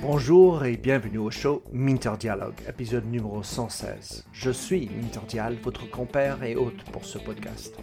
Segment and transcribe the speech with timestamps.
[0.00, 4.24] Bonjour et bienvenue au show Minter Dialogue, épisode numéro 116.
[4.32, 7.76] Je suis Minter Dial, votre compère et hôte pour ce podcast.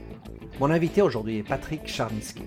[0.59, 2.43] Mon invité aujourd'hui est Patrick Charnitsky.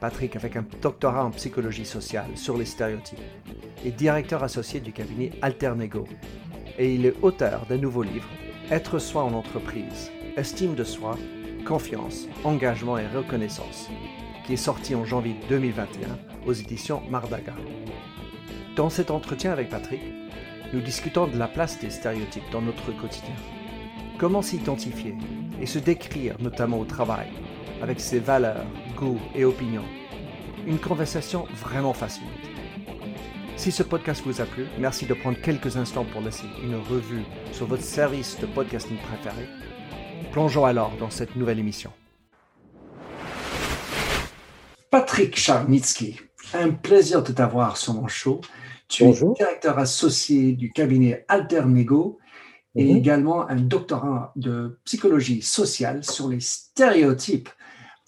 [0.00, 3.18] Patrick avec un doctorat en psychologie sociale sur les stéréotypes
[3.84, 6.06] est directeur associé du cabinet Alternego
[6.78, 8.28] et il est auteur d'un nouveau livre,
[8.70, 11.18] Être soi en entreprise, estime de soi,
[11.66, 13.90] confiance, engagement et reconnaissance,
[14.50, 16.08] qui est sorti en janvier 2021
[16.44, 17.54] aux éditions Mardaga.
[18.74, 20.00] Dans cet entretien avec Patrick,
[20.72, 23.36] nous discutons de la place des stéréotypes dans notre quotidien.
[24.18, 25.14] Comment s'identifier
[25.60, 27.28] et se décrire notamment au travail
[27.80, 29.84] avec ses valeurs, goûts et opinions?
[30.66, 32.32] Une conversation vraiment fascinante.
[33.54, 37.22] Si ce podcast vous a plu, merci de prendre quelques instants pour laisser une revue
[37.52, 39.46] sur votre service de podcasting préféré.
[40.32, 41.92] Plongeons alors dans cette nouvelle émission.
[44.90, 46.20] Patrick Charnitsky,
[46.52, 48.40] un plaisir de t'avoir sur mon show.
[48.88, 52.18] Tu es directeur associé du cabinet Alternego
[52.74, 52.96] et mhm.
[52.96, 57.48] également un doctorat de psychologie sociale sur les stéréotypes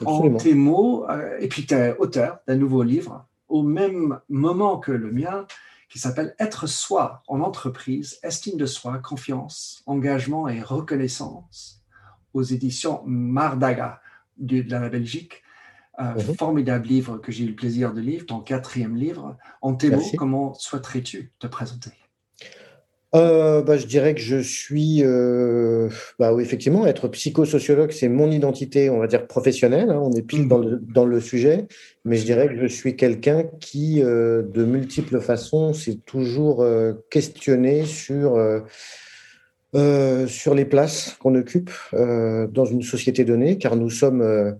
[0.04, 1.08] en tes mots.
[1.08, 5.46] Euh, et puis tu es auteur d'un nouveau livre au même moment que le mien
[5.88, 11.82] qui s'appelle Être soi en entreprise, estime de soi, confiance, engagement et reconnaissance
[12.32, 14.00] aux éditions Mardaga
[14.38, 15.41] de la Belgique.
[15.98, 16.34] Un mhm.
[16.38, 19.36] formidable livre que j'ai eu le plaisir de lire, ton quatrième livre.
[19.60, 21.90] En tes mots, comment souhaiterais-tu te présenter?
[23.14, 28.30] Euh, bah, je dirais que je suis, euh, bah oui, effectivement, être psychosociologue, c'est mon
[28.30, 29.90] identité, on va dire professionnelle.
[29.90, 31.66] Hein, on est pile dans le, dans le, sujet,
[32.06, 36.66] mais je dirais que je suis quelqu'un qui, euh, de multiples façons, s'est toujours
[37.10, 38.40] questionné sur
[40.26, 44.56] sur les places qu'on occupe dans une société donnée, car nous sommes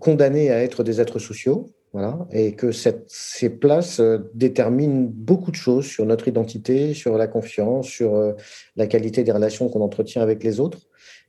[0.00, 1.72] condamnés à être des êtres sociaux.
[1.92, 7.26] Voilà, et que ces places euh, déterminent beaucoup de choses sur notre identité, sur la
[7.26, 8.32] confiance, sur euh,
[8.76, 10.78] la qualité des relations qu'on entretient avec les autres.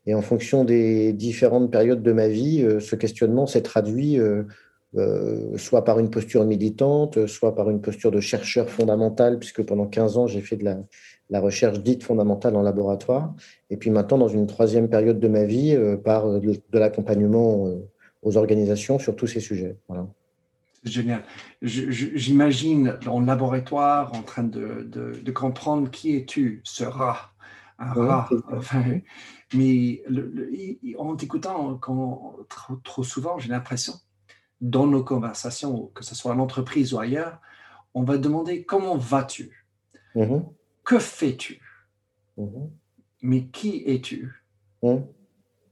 [0.05, 4.19] Et en fonction des différentes périodes de ma vie, euh, ce questionnement s'est traduit
[5.57, 10.17] soit par une posture militante, soit par une posture de chercheur fondamental, puisque pendant 15
[10.19, 10.65] ans, j'ai fait de
[11.29, 13.33] la, recherche dite fondamentale en laboratoire.
[13.71, 17.73] Et puis maintenant, dans une troisième période de ma vie, par de l'accompagnement
[18.23, 19.77] aux organisations sur tous ces sujets.
[19.87, 20.07] Voilà.
[20.83, 21.23] Génial.
[21.61, 27.31] J'imagine en laboratoire en train de, de, comprendre qui es-tu, ce rat,
[27.79, 28.29] un rat.
[29.53, 30.03] mais
[30.97, 32.45] en t'écoutant trop,
[32.83, 33.93] trop, souvent, j'ai l'impression,
[34.59, 37.39] dans nos conversations, que ce soit en entreprise ou ailleurs,
[37.93, 39.65] on va demander comment vas-tu?
[40.15, 40.45] Mm-hmm.
[40.83, 41.61] Que fais-tu?
[42.37, 42.69] Mm-hmm.
[43.21, 44.33] Mais qui es-tu?
[44.81, 44.97] Mm.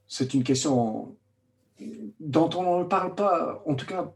[0.07, 1.17] C'est une question
[2.19, 4.11] dont on ne parle pas, en tout cas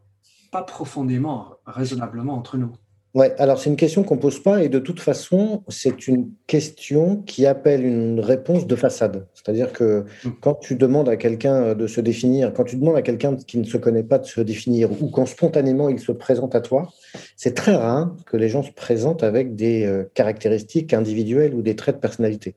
[0.52, 2.72] pas profondément, raisonnablement entre nous
[3.16, 7.22] Ouais, alors c'est une question qu'on pose pas et de toute façon, c'est une question
[7.22, 9.26] qui appelle une réponse de façade.
[9.34, 10.32] C'est-à-dire que mm.
[10.42, 13.64] quand tu demandes à quelqu'un de se définir, quand tu demandes à quelqu'un qui ne
[13.64, 16.90] se connaît pas de se définir ou quand spontanément il se présente à toi,
[17.38, 21.78] c'est très rare que les gens se présentent avec des euh, caractéristiques individuelles ou des
[21.78, 22.56] traits de personnalité.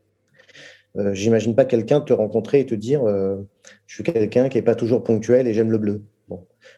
[0.99, 3.37] Euh, J'imagine pas quelqu'un te rencontrer et te dire euh,
[3.87, 6.03] je suis quelqu'un qui est pas toujours ponctuel et j'aime le bleu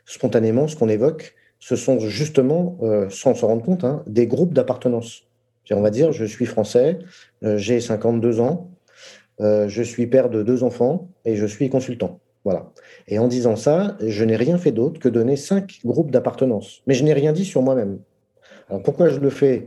[0.04, 4.54] spontanément, ce qu'on évoque, ce sont justement, euh, sans s'en rendre compte, hein, des groupes
[4.54, 5.22] d'appartenance.
[5.72, 6.98] On va dire, je suis français,
[7.42, 8.70] j'ai 52 ans,
[9.38, 12.18] je suis père de deux enfants et je suis consultant.
[12.44, 12.72] Voilà.
[13.06, 16.82] Et en disant ça, je n'ai rien fait d'autre que donner cinq groupes d'appartenance.
[16.88, 18.00] Mais je n'ai rien dit sur moi-même.
[18.68, 19.66] Alors pourquoi je le fais?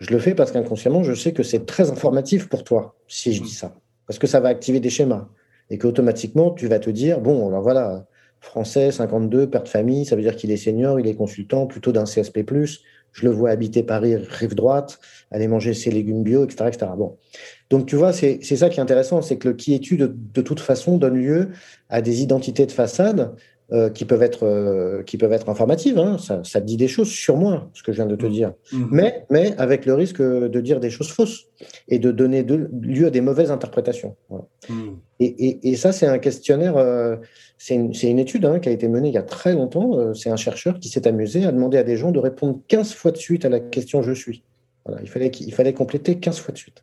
[0.00, 3.42] Je le fais parce qu'inconsciemment, je sais que c'est très informatif pour toi si je
[3.42, 3.74] dis ça.
[4.06, 5.28] Parce que ça va activer des schémas.
[5.70, 8.06] Et qu'automatiquement, tu vas te dire, bon, alors voilà,
[8.40, 11.92] français, 52, père de famille, ça veut dire qu'il est senior, il est consultant, plutôt
[11.92, 12.44] d'un CSP+.
[13.12, 14.98] Je le vois habiter Paris, rive droite,
[15.30, 16.64] aller manger ses légumes bio, etc.
[16.68, 16.92] etc.
[16.96, 17.18] Bon.
[17.70, 20.42] Donc, tu vois, c'est ça qui est intéressant, c'est que le qui es-tu, de, de,
[20.42, 21.50] toute façon, donne lieu
[21.88, 23.34] à des identités de façade
[23.72, 25.98] euh, qui, peuvent être, euh, qui peuvent être informatives.
[25.98, 26.18] Hein.
[26.18, 28.30] Ça, ça, dit des choses sur moi, ce que je viens de te mmh.
[28.30, 28.52] dire.
[28.70, 28.84] Mmh.
[28.90, 31.46] Mais, mais avec le risque de dire des choses fausses
[31.88, 34.14] et de donner de, lieu à des mauvaises interprétations.
[34.28, 34.74] Mmh.
[35.20, 37.16] Et, et, et, ça, c'est un questionnaire, euh,
[37.56, 40.12] c'est une, une, étude hein, qui a été menée il y a très longtemps.
[40.12, 43.10] c'est un chercheur qui s'est amusé à demander à des gens de répondre 15 fois
[43.10, 44.42] de suite à la question je suis.
[44.84, 46.82] Voilà, il, fallait, il fallait compléter 15 fois de suite.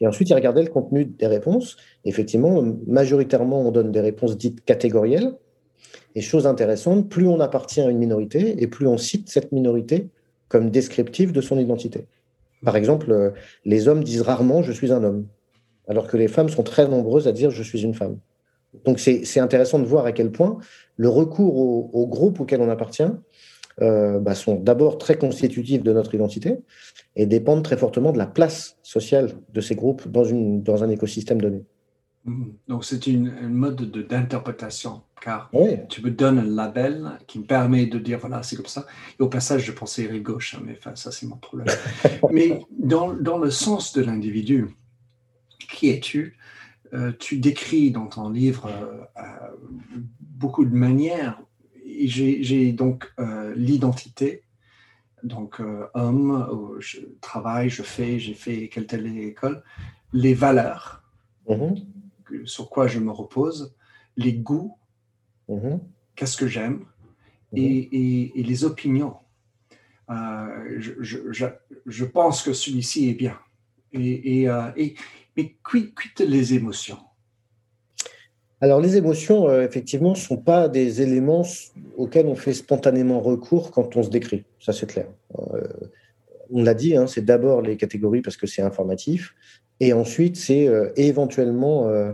[0.00, 1.76] Et ensuite, il regardait le contenu des réponses.
[2.04, 5.34] Effectivement, majoritairement, on donne des réponses dites catégorielles,
[6.14, 10.08] et chose intéressante, plus on appartient à une minorité et plus on cite cette minorité
[10.48, 12.06] comme descriptive de son identité.
[12.64, 13.30] Par exemple, euh,
[13.64, 15.26] les hommes disent rarement je suis un homme,
[15.88, 18.18] alors que les femmes sont très nombreuses à dire je suis une femme.
[18.84, 20.58] Donc c'est intéressant de voir à quel point
[20.96, 21.56] le recours
[21.94, 23.06] au, groupe auquel on appartient
[23.80, 26.58] euh, bah, sont d'abord très constitutifs de notre identité
[27.14, 30.90] et dépendent très fortement de la place sociale de ces groupes dans, une, dans un
[30.90, 31.64] écosystème donné.
[32.24, 32.44] Mmh.
[32.68, 35.50] Donc c'est une, mode d'interprétation, car
[35.90, 38.86] tu me donnes un label qui me permet de dire voilà, c'est comme ça.
[39.18, 41.68] Et au passage, je pensais rive gauche, hein, mais enfin, ça c'est mon problème.
[42.32, 44.68] mais dans, dans, le sens de l'individu,
[45.58, 46.38] qui es-tu?
[46.94, 49.22] Euh, Tu décris dans ton livre euh, euh,
[50.20, 51.38] beaucoup de manières.
[51.84, 53.12] J'ai donc
[53.54, 54.42] l'identité,
[55.22, 55.60] donc
[55.92, 59.62] homme, je travaille, je fais, j'ai fait quelle telle école,
[60.12, 61.04] les valeurs.
[61.48, 61.74] Mmh
[62.44, 63.74] sur quoi je me repose,
[64.16, 64.76] les goûts,
[65.48, 65.80] mhm.
[66.14, 66.84] qu'est-ce que j'aime,
[67.52, 67.58] mhm.
[67.58, 69.16] et, les opinions.
[70.10, 73.38] Euh, je, pense que celui-ci est bien.
[73.92, 74.70] Et, euh,
[75.36, 76.98] mais quitte les émotions.
[78.60, 81.44] Alors les émotions, euh, effectivement, ne sont pas des éléments
[81.96, 84.44] auxquels on fait spontanément recours quand on se décrit.
[84.60, 85.06] Ça, c'est clair.
[86.50, 89.34] on l'a dit, hein, c'est d'abord les catégories parce que c'est informatif.
[89.84, 92.12] Et ensuite, c'est euh, éventuellement euh,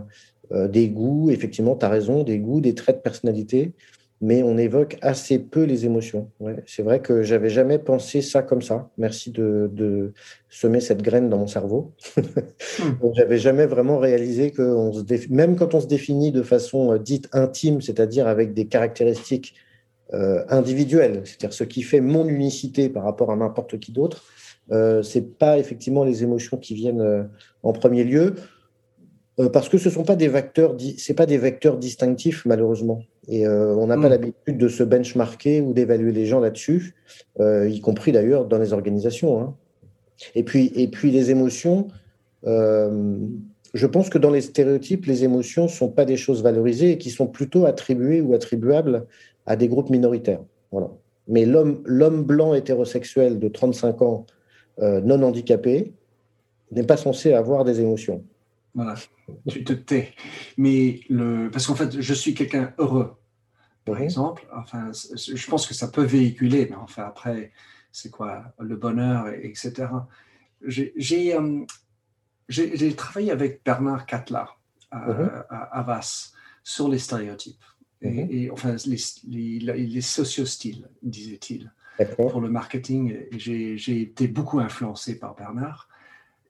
[0.51, 3.71] euh, des goûts, effectivement, tu as raison, des goûts, des traits de personnalité,
[4.19, 6.29] mais on évoque assez peu les émotions.
[6.67, 8.89] c'est vrai que j'avais jamais pensé ça comme ça.
[8.97, 10.11] Merci de,
[10.49, 11.93] semer cette graine dans mon cerveau.
[12.17, 13.13] Hmm.
[13.15, 17.29] j'avais jamais vraiment réalisé que on se même quand on se définit de façon dite
[17.31, 19.55] intime, c'est-à-dire avec des caractéristiques
[20.49, 24.25] individuelles, c'est-à-dire ce qui fait mon unicité par rapport à n'importe qui d'autre,
[24.71, 27.23] euh, c'est pas effectivement les émotions qui viennent euh,
[27.63, 28.35] en premier lieu,
[29.39, 33.01] euh, parce que ce sont pas des vecteurs, c'est pas des vecteurs distinctifs malheureusement.
[33.27, 34.09] Et on n'a pas hmm.
[34.09, 36.95] l'habitude de se benchmarker ou d'évaluer les gens là-dessus,
[37.39, 39.39] y compris d'ailleurs dans les organisations.
[39.39, 39.55] Hein.
[40.33, 41.87] Et puis, et puis les émotions.
[42.43, 47.11] je pense que dans les stéréotypes, les émotions sont pas des choses valorisées et qui
[47.11, 49.05] sont plutôt attribuées ou attribuables
[49.45, 50.41] à des groupes minoritaires.
[50.71, 50.89] Voilà.
[51.27, 54.25] Mais l'homme blanc hétérosexuel de 35 ans
[54.77, 55.93] non handicapé
[56.71, 58.23] n'est pas censé avoir des émotions.
[58.73, 58.95] Voilà,
[59.49, 60.13] tu te tais.
[60.57, 61.49] Mais le...
[61.51, 63.15] parce qu'en fait, je suis quelqu'un heureux,
[63.85, 64.47] par exemple.
[64.55, 67.51] Enfin, je pense que ça peut véhiculer, mais enfin, après,
[67.91, 69.89] c'est quoi le bonheur, etc.
[70.63, 71.65] Euh,
[72.47, 74.49] j'ai travaillé avec Bernard Catla
[74.91, 75.45] à.
[75.71, 76.33] Avas
[76.63, 77.63] sur les stéréotypes.
[78.01, 78.53] Et, mhm.
[78.53, 81.71] enfin, les, les, les sociostyles, disait-il
[82.15, 83.25] pour le marketing.
[83.31, 85.89] J'ai été beaucoup influencé par Bernard.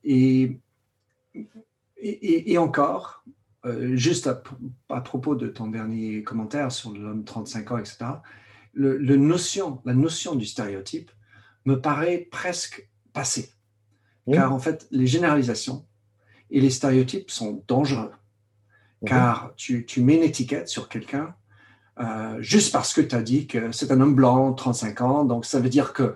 [0.04, 0.58] Et,
[1.98, 3.24] et, encore,
[3.66, 7.98] euh, juste à, propos de ton dernier commentaire sur l'homme 35 ans, etc.,
[8.74, 11.12] le, notion, la notion du stéréotype
[11.66, 13.52] me paraît presque passée.
[14.32, 15.86] Car en fait, les généralisations
[16.52, 18.12] et les stéréotypes sont dangereux.
[19.06, 21.36] Car tu, tu mets une étiquette sur quelqu'un
[22.00, 25.46] euh, juste parce que tu as dit que c'est un homme blanc, 35 ans, donc
[25.46, 26.16] ça veut dire que.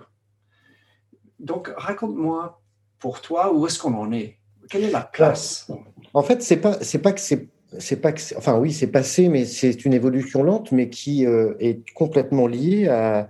[1.38, 2.60] Donc, raconte-moi
[2.98, 4.38] pour toi où est-ce qu'on en est?
[4.70, 5.70] Quelle est la place?
[6.14, 9.28] En fait, c'est pas c'est pas que c'est c'est pas que enfin oui c'est passé
[9.28, 13.28] mais c'est une évolution lente mais qui euh, est complètement liée à,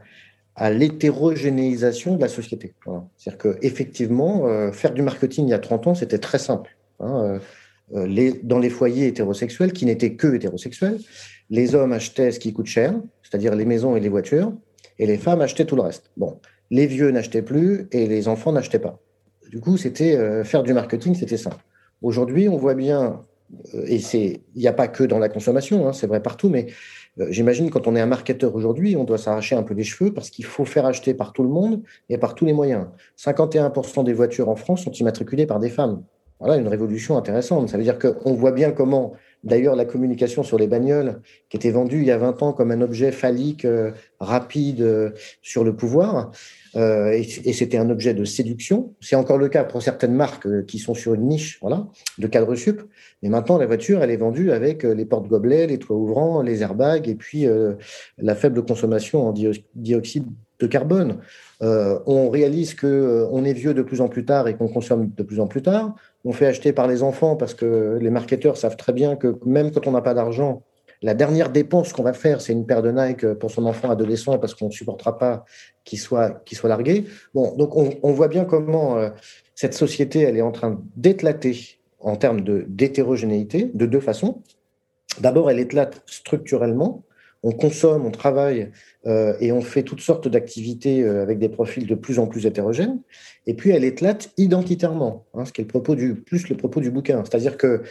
[0.70, 2.72] l'hétérogénéisation de la société.
[3.18, 6.76] C'est-à-dire que effectivement euh, faire du marketing il y a 30 ans c'était très simple.
[7.00, 7.40] Hein,
[7.94, 10.98] les, dans les foyers hétérosexuels qui n'étaient que hétérosexuels,
[11.50, 14.52] les hommes achetaient ce qui coûte cher, c'est-à-dire les maisons et les voitures,
[14.98, 16.10] et les femmes achetaient tout le reste.
[16.16, 16.38] Bon,
[16.70, 19.00] les vieux n'achetaient plus et les enfants n'achetaient pas.
[19.50, 21.50] Du coup, c'était euh, faire du marketing, c'était ça.
[22.02, 23.24] Aujourd'hui, on voit bien,
[23.74, 26.48] euh, et c'est, il n'y a pas que dans la consommation, hein, c'est vrai partout,
[26.48, 26.66] mais
[27.20, 30.12] euh, j'imagine quand on est un marketeur aujourd'hui, on doit s'arracher un peu les cheveux
[30.12, 32.86] parce qu'il faut faire acheter par tout le monde et par tous les moyens.
[33.18, 36.02] 51% des voitures en France sont immatriculées par des femmes.
[36.38, 37.68] Voilà une révolution intéressante.
[37.68, 39.14] Ça veut dire qu'on voit bien comment
[39.46, 42.72] D'ailleurs, la communication sur les bagnoles, qui était vendue il y a 20 ans comme
[42.72, 46.32] un objet phallique euh, rapide euh, sur le pouvoir,
[46.74, 48.92] euh, et, c'était un objet de séduction.
[49.00, 51.86] C'est encore le cas pour certaines marques qui sont sur une niche voilà,
[52.18, 52.82] de cadre sup.
[53.22, 57.08] Mais maintenant, la voiture, elle est vendue avec les portes-gobelets, les toits ouvrants, les airbags,
[57.08, 57.46] et puis
[58.18, 59.34] la faible consommation en
[59.74, 60.26] dioxyde
[60.58, 61.18] de carbone.
[61.60, 65.22] On réalise que on est vieux de plus en plus tard et qu'on consomme de
[65.22, 65.94] plus en plus tard
[66.26, 69.70] on fait acheter par les enfants parce que les marketeurs savent très bien que même
[69.70, 70.64] quand on n'a pas d'argent,
[71.02, 74.36] la dernière dépense qu'on va faire, c'est une paire de Nike pour son enfant adolescent
[74.38, 75.44] parce qu'on ne supportera pas
[75.84, 77.04] qu'il soit, soit largué.
[77.32, 79.10] Bon, donc on, voit bien comment euh,
[79.54, 84.42] cette société, elle est en train d'éclater en termes d'hétérogénéité de deux façons.
[85.20, 87.04] D'abord, elle éclate structurellement.
[87.46, 88.72] On consomme, on travaille
[89.06, 92.44] euh, et on fait toutes sortes d'activités euh, avec des profils de plus en plus
[92.44, 92.98] hétérogènes.
[93.46, 96.80] Et puis elle éclate identitairement, hein, ce qui est le propos du, plus le propos
[96.80, 97.22] du bouquin.
[97.24, 97.82] C'est-à-dire que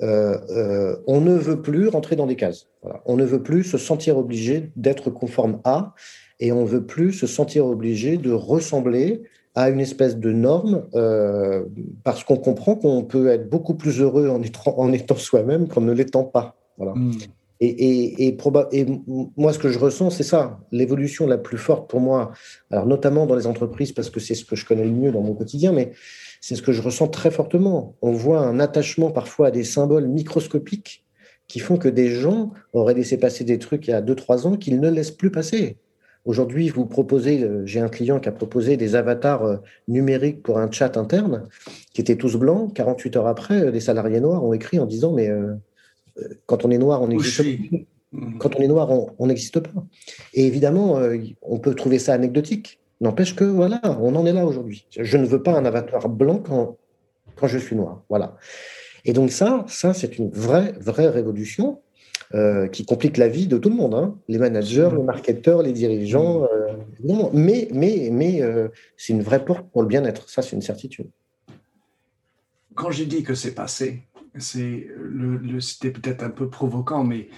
[0.00, 2.68] euh, on ne veut plus rentrer dans des cases.
[3.04, 5.94] On ne veut plus se sentir obligé d'être conforme à,
[6.40, 10.84] et on ne veut plus se sentir obligé de ressembler à une espèce de norme,
[12.02, 15.82] parce qu'on comprend qu'on peut être beaucoup plus heureux en étant, en étant soi-même qu'en
[15.82, 16.56] ne l'étant pas.
[16.78, 16.94] Voilà.
[16.94, 17.12] Hmm.
[17.64, 18.36] Et,
[19.36, 22.32] moi, ce que je ressens, c'est ça, l'évolution la plus forte pour moi,
[22.70, 25.20] alors notamment dans les entreprises, parce que c'est ce que je connais le mieux dans
[25.20, 25.92] mon quotidien, mais
[26.40, 27.94] c'est ce que je ressens très fortement.
[28.02, 31.04] On voit un attachement parfois à des symboles microscopiques
[31.46, 34.56] qui font que des gens auraient laissé passer des trucs il y a 2-3 ans
[34.56, 35.76] qu'ils ne laissent plus passer.
[36.24, 40.58] Aujourd'hui, vous proposez, euh, j'ai un client qui a proposé des avatars euh, numériques pour
[40.58, 41.48] un chat interne
[41.92, 42.74] qui étaient tous blancs.
[42.74, 45.54] 48 heures après, des salariés noirs ont écrit en disant Mais euh,
[46.46, 47.76] quand on est noir, on n'existe pas.
[48.38, 49.84] Quand on est noir, on n'existe pas.
[50.34, 52.78] Et évidemment, euh, on peut trouver ça anecdotique.
[53.00, 54.86] N'empêche que, voilà, on en est là aujourd'hui.
[54.90, 56.76] Je ne veux pas un avatar blanc quand,
[57.36, 58.02] quand je suis noir.
[58.10, 58.36] Voilà.
[59.04, 61.80] Et donc ça, ça c'est une vraie, vraie révolution
[62.34, 63.94] euh, qui complique la vie de tout le monde.
[63.94, 64.16] Hein.
[64.28, 66.44] Les managers, les marketeurs, les dirigeants.
[66.44, 66.74] Euh,
[67.32, 68.42] mais mais, mais
[68.96, 70.28] c'est une vraie porte pour le bien-être.
[70.28, 71.08] Ça, c'est une certitude.
[72.74, 74.02] Quand j'ai dit que c'est passé,
[74.38, 77.28] c'est le, c'était peut-être un peu provoquant, mais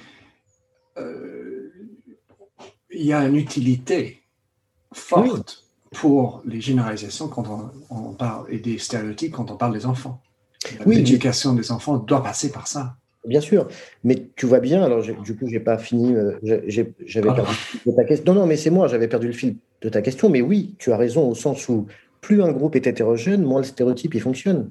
[0.99, 1.73] euh,
[2.91, 4.23] il y a une utilité
[4.93, 10.21] forte pour les généralisations quand on, parle et des stéréotypes quand on parle des enfants.
[10.87, 12.97] L'éducation des enfants doit passer par ça.
[13.27, 13.69] Bien sûr,
[14.03, 16.39] mais tu vois bien, alors du coup, j'ai pas fini, euh,
[17.07, 18.35] j'avais perdu le fil de ta question.
[18.35, 20.93] Non, non, mais c'est moi, j'avais perdu le fil de ta question, mais oui, tu
[20.93, 21.87] as raison au sens où
[22.21, 24.71] plus un groupe est hétérogène, moins le stéréotype il fonctionne.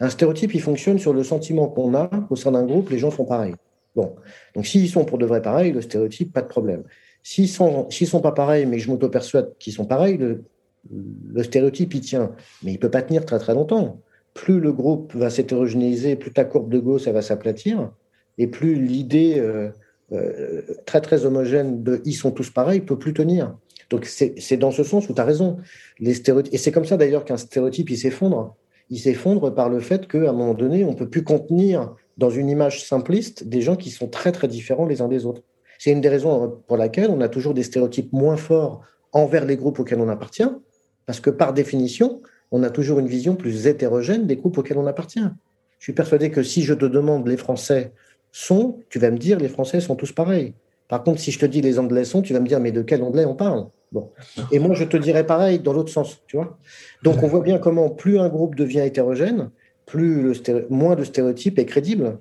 [0.00, 3.10] Un stéréotype, il fonctionne sur le sentiment qu'on a au sein d'un groupe, les gens
[3.10, 3.54] sont pareils.
[3.94, 4.14] Bon,
[4.54, 6.82] donc s'ils sont pour de vrai pareils, le stéréotype, pas de problème.
[7.22, 12.00] S'ils sont, s'ils sont pas pareils, mais je m'auto-persuade qu'ils sont pareils, le, stéréotype, il
[12.00, 12.34] tient.
[12.62, 14.00] Mais il peut pas tenir très très longtemps.
[14.34, 17.90] Plus le groupe va s'hétérogénéiser, plus ta courbe de Gauss, ça va s'aplatir,
[18.38, 19.68] et plus l'idée euh,
[20.12, 23.54] euh, très très homogène de ils sont tous pareils peut plus tenir.
[23.90, 25.58] Donc c'est dans ce sens où tu as raison.
[26.00, 28.56] Les stéréotypes, et c'est comme ça d'ailleurs qu'un stéréotype, il s'effondre
[28.92, 32.28] il s'effondre par le fait qu'à un moment donné, on ne peut plus contenir dans
[32.28, 35.40] une image simpliste des gens qui sont très très différents les uns des autres.
[35.78, 38.82] C'est une des raisons pour laquelle on a toujours des stéréotypes moins forts
[39.12, 40.50] envers les groupes auxquels on appartient,
[41.06, 42.20] parce que par définition,
[42.50, 45.26] on a toujours une vision plus hétérogène des groupes auxquels on appartient.
[45.78, 47.94] Je suis persuadé que si je te demande les Français
[48.30, 50.52] sont, tu vas me dire les Français sont tous pareils.
[50.88, 52.82] Par contre, si je te dis les Anglais sont, tu vas me dire mais de
[52.82, 53.68] quel Anglais on parle?
[53.92, 54.10] Bon.
[54.50, 56.58] Et moi, je te dirais pareil dans l'autre sens, tu vois.
[57.02, 59.50] Donc, on voit bien comment plus un groupe devient hétérogène,
[59.86, 62.18] plus le moins de stéréotypes est crédible.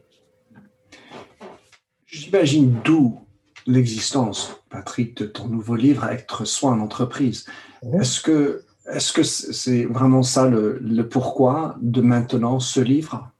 [2.05, 3.21] J'imagine d'où
[3.65, 7.45] l'existence, Patrick, de ton nouveau livre Être soi en entreprise.
[7.93, 13.30] Est-ce que est-ce que c'est vraiment ça le pourquoi de maintenant ce livre?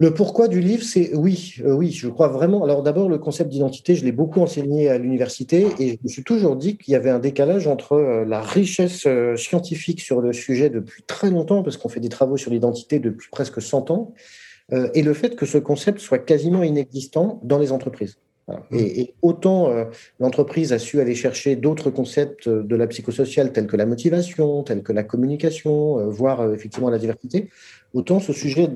[0.00, 2.62] Le pourquoi du livre, c'est oui, euh, oui, je crois vraiment.
[2.62, 6.22] Alors d'abord, le concept d'identité, je l'ai beaucoup enseigné à l'université et je me suis
[6.22, 10.32] toujours dit qu'il y avait un décalage entre euh, la richesse euh, scientifique sur le
[10.32, 14.12] sujet depuis très longtemps, parce qu'on fait des travaux sur l'identité depuis presque 100 ans,
[14.92, 18.18] et le fait que ce concept soit quasiment inexistant dans les entreprises.
[18.48, 18.52] Mmh.
[18.76, 19.72] Et, autant
[20.20, 24.82] l'entreprise a su aller chercher d'autres concepts de la psychosociale tels que la motivation, tels
[24.82, 27.48] que la communication, voire effectivement la diversité,
[27.94, 28.68] autant ce sujet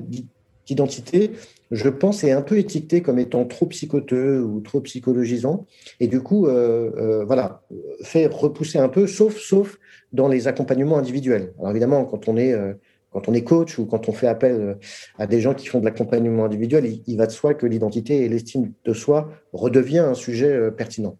[0.65, 1.31] d'identité,
[1.73, 5.65] je pense, est un peu étiqueté comme étant trop psychoteux ou trop psychologisant.
[5.99, 7.63] Et du coup, euh, euh, voilà,
[8.03, 9.79] fait repousser un peu, sauf, sauf
[10.11, 11.53] dans les accompagnements individuels.
[11.57, 12.73] Alors évidemment, quand on est, euh,
[13.11, 14.77] quand on est coach ou quand on fait appel
[15.17, 18.29] à des gens qui font de l'accompagnement individuel, il, va de soi que l'identité et
[18.29, 21.17] l'estime de soi redevient un sujet pertinent.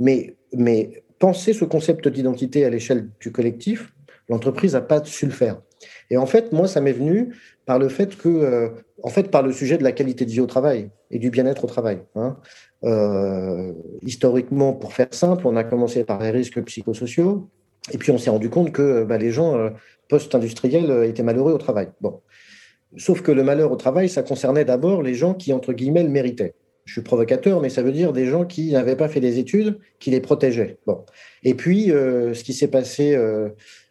[0.00, 3.92] Mais, mais penser ce concept d'identité à l'échelle du collectif,
[4.28, 5.60] l'entreprise n'a pas su le faire.
[6.10, 7.34] Et en fait, moi, ça m'est venu
[7.66, 8.68] par le fait que, euh,
[9.02, 11.64] en fait, par le sujet de la qualité de vie au travail et du bien-être
[11.64, 11.98] au travail.
[12.14, 12.38] Hein.
[12.84, 17.48] Euh, historiquement, pour faire simple, on a commencé par les risques psychosociaux,
[17.92, 19.70] et puis on s'est rendu compte que bah, les gens euh,
[20.08, 21.88] post-industriels étaient malheureux au travail.
[22.00, 22.20] Bon.
[22.96, 26.08] Sauf que le malheur au travail, ça concernait d'abord les gens qui, entre guillemets, le
[26.08, 26.54] méritaient.
[26.84, 29.80] Je suis provocateur, mais ça veut dire des gens qui n'avaient pas fait des études,
[29.98, 30.78] qui les protégeaient.
[30.86, 31.04] Bon.
[31.42, 33.18] Et puis, ce qui s'est passé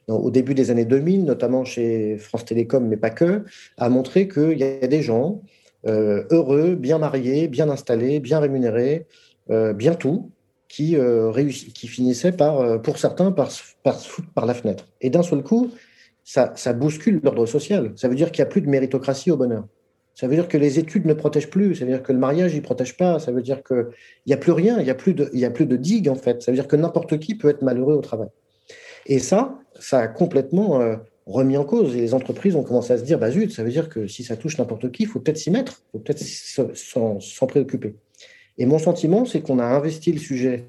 [0.07, 3.43] au début des années 2000, notamment chez France Télécom, mais pas que,
[3.77, 5.41] a montré qu'il y a des gens
[5.87, 9.05] euh, heureux, bien mariés, bien installés, bien rémunérés,
[9.51, 10.31] euh, bien tout,
[10.67, 11.31] qui, euh,
[11.73, 13.49] qui finissaient par, pour certains par,
[13.83, 14.87] par se foutre par la fenêtre.
[15.01, 15.71] Et d'un seul coup,
[16.23, 17.93] ça, ça bouscule l'ordre social.
[17.95, 19.65] Ça veut dire qu'il n'y a plus de méritocratie au bonheur.
[20.15, 21.75] Ça veut dire que les études ne protègent plus.
[21.75, 23.19] Ça veut dire que le mariage, il protège pas.
[23.19, 23.85] Ça veut dire qu'il
[24.25, 24.79] n'y a plus rien.
[24.79, 26.41] Il n'y a, a plus de digue, en fait.
[26.41, 28.29] Ça veut dire que n'importe qui peut être malheureux au travail.
[29.05, 31.95] Et ça, ça a complètement euh, remis en cause.
[31.95, 34.23] Et les entreprises ont commencé à se dire, bah zut, ça veut dire que si
[34.23, 35.81] ça touche n'importe qui, il faut peut-être s'y mettre.
[35.87, 37.95] Il faut peut-être s'en préoccuper.
[38.57, 40.65] Et mon sentiment, c'est qu'on a investi le sujet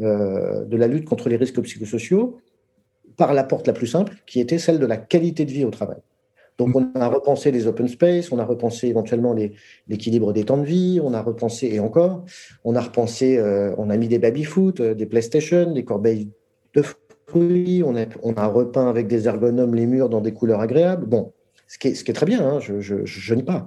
[0.00, 2.40] euh, de la lutte contre les risques psychosociaux
[3.16, 5.70] par la porte la plus simple, qui était celle de la qualité de vie au
[5.70, 5.98] travail.
[6.58, 9.34] Donc, on a repensé les open space, on a repensé éventuellement
[9.88, 12.24] l'équilibre des temps de vie, on a repensé, et encore,
[12.64, 16.30] on a repensé, euh, on a mis des baby-foot, des PlayStation, des corbeilles
[16.74, 16.82] de
[17.34, 21.06] on a, on a repeint avec des ergonomes les murs dans des couleurs agréables.
[21.06, 21.32] Bon,
[21.68, 23.66] ce qui est, ce qui est très bien, hein, je, je, je, nie pas.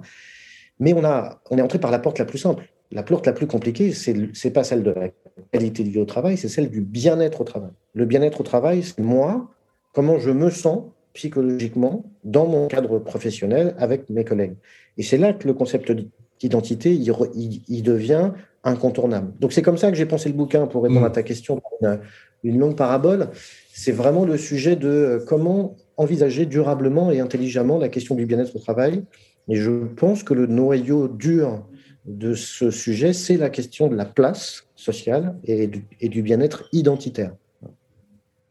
[0.78, 2.68] Mais on, a, on est entré par la porte la plus simple.
[2.92, 5.08] La porte la plus compliquée, ce n'est pas celle de la
[5.52, 7.72] qualité de vie au travail, c'est celle du bien-être au travail.
[7.94, 9.50] Le bien-être au travail, c'est moi,
[9.92, 14.54] comment je me sens psychologiquement dans mon cadre professionnel avec mes collègues.
[14.98, 15.90] Et c'est là que le concept
[16.38, 18.32] d'identité, il, devient
[18.62, 19.32] incontournable.
[19.40, 21.98] Donc c'est comme ça que j'ai pensé le bouquin pour répondre à ta question, une,
[22.42, 23.30] une longue parabole.
[23.72, 28.54] C'est vraiment le sujet de euh, comment envisager durablement et intelligemment la question du bien-être
[28.54, 29.04] au travail.
[29.48, 31.64] Et je pense que le noyau dur
[32.04, 37.32] de ce sujet, c'est la question de la place sociale et du, bien-être identitaire.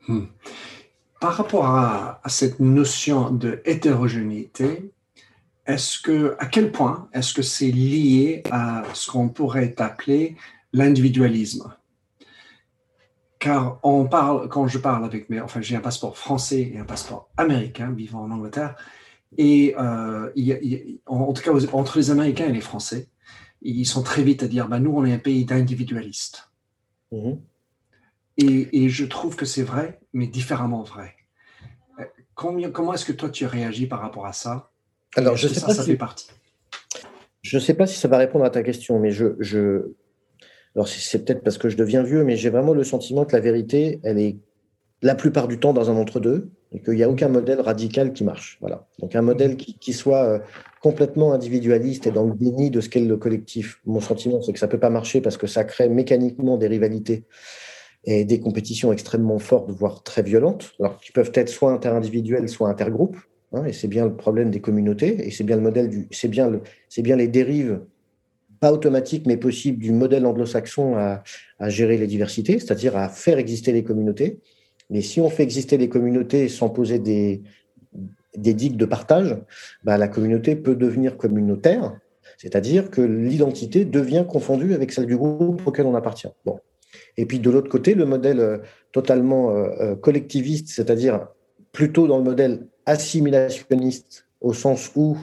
[0.07, 0.25] Hmm.
[1.21, 4.91] Par rapport à, cette notion de hétérogénéité,
[5.65, 10.35] est-ce que, à quel point est-ce que c'est lié à ce qu'on pourrait appeler
[10.73, 11.73] l'individualisme?
[13.45, 16.83] Car on parle, quand je parle avec mes, enfin j'ai un passeport français et un
[16.83, 18.75] passeport américain vivant en Angleterre,
[19.37, 20.31] et euh,
[21.05, 23.07] en tout cas entre les Américains et les Français,
[23.61, 26.49] ils sont très vite à dire bah, nous, on est un pays d'individualistes.
[27.11, 27.39] Mhm.
[28.37, 31.13] Et, je trouve que c'est vrai, mais différemment vrai.
[32.33, 34.71] Comment, comment est-ce que toi, tu réagis par rapport à ça?
[35.15, 35.91] Alors, je sais ça, pas ça si...
[35.91, 36.31] fait partie?
[37.43, 39.91] Je ne sais pas si ça va répondre à ta question, mais je, je...
[40.75, 43.41] alors c'est peut-être parce que je deviens vieux, mais j'ai vraiment le sentiment que la
[43.41, 44.37] vérité, elle est
[45.01, 48.23] la plupart du temps dans un entre-deux et qu'il n'y a aucun modèle radical qui
[48.23, 48.57] marche.
[48.59, 48.87] Voilà.
[48.99, 50.39] Donc un modèle qui, soit euh,
[50.81, 53.79] complètement individualiste et dans le déni de ce qu'est le collectif.
[53.85, 56.67] Mon sentiment, c'est que ça ne peut pas marcher parce que ça crée mécaniquement des
[56.67, 57.23] rivalités
[58.03, 62.69] et des compétitions extrêmement fortes, voire très violentes, alors qui peuvent être soit interindividuelles, soit
[62.69, 63.17] intergroupes.
[63.53, 66.27] Hein, et c'est bien le problème des communautés, et c'est bien le modèle du, c'est
[66.27, 67.79] bien le, c'est bien les dérives
[68.59, 71.23] pas automatiques mais possibles du modèle anglo-saxon à,
[71.69, 74.39] gérer les diversités, c'est-à-dire à faire exister les communautés.
[74.89, 77.41] Mais si on fait exister les communautés sans poser des,
[78.35, 79.37] des digues de partage,
[79.83, 81.97] bah, la communauté peut devenir communautaire,
[82.37, 86.27] c'est-à-dire que l'identité devient confondue avec celle du groupe auquel on appartient.
[86.45, 86.59] Bon.
[87.17, 88.57] Et puis de l'autre côté, le modèle euh,
[88.91, 91.27] totalement euh, euh, collectiviste, c'est-à-dire
[91.71, 95.17] plutôt dans le modèle assimilationniste, au sens où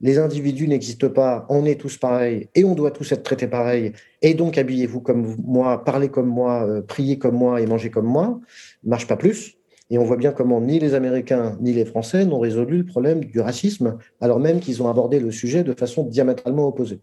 [0.00, 3.92] les individus n'existent pas, on est tous pareils et on doit tous être traités pareil,
[4.22, 8.40] et donc habillez-vous comme moi, parlez comme moi, priez comme moi et mangez comme moi,
[8.82, 9.56] marche pas plus.
[9.90, 13.24] Et on voit bien comment ni les Américains ni les Français n'ont résolu le problème
[13.24, 17.00] du racisme, alors même qu'ils ont abordé le sujet de façon diamétralement opposée.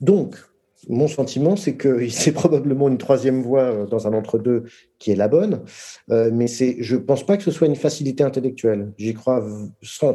[0.00, 0.36] Donc,
[0.88, 4.64] mon sentiment, c'est que c'est probablement une troisième voie euh, dans un entre-deux
[4.98, 5.62] qui est la bonne,
[6.10, 8.92] euh, mais je ne pense pas que ce soit une facilité intellectuelle.
[8.96, 9.44] J'y crois,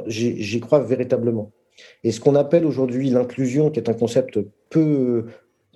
[0.07, 1.51] j'y crois véritablement.
[2.03, 5.25] Et ce qu'on appelle aujourd'hui l'inclusion, qui est un concept peu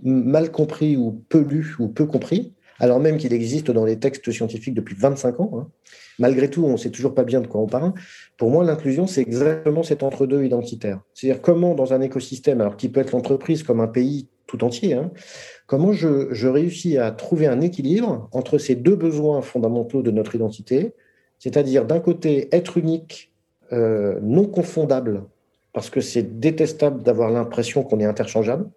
[0.03, 4.31] mal compris ou peu lu ou peu compris, alors même qu'il existe dans les textes
[4.31, 5.51] scientifiques depuis 25 ans.
[5.57, 5.67] Hein.
[6.17, 7.93] Malgré tout, on ne sait toujours pas bien de quoi on parle.
[8.37, 11.01] Pour moi, l'inclusion, c'est exactement cet entre-deux identitaire.
[11.13, 14.93] C'est-à-dire comment, dans un écosystème, alors qui peut être l'entreprise comme un pays tout entier,
[14.93, 15.11] hein,
[15.67, 20.93] comment je, réussis à trouver un équilibre entre ces deux besoins fondamentaux de notre identité,
[21.37, 23.31] c'est-à-dire d'un côté être unique,
[23.71, 25.23] euh, non confondable,
[25.73, 28.69] parce que c'est détestable d'avoir l'impression qu'on est interchangeable,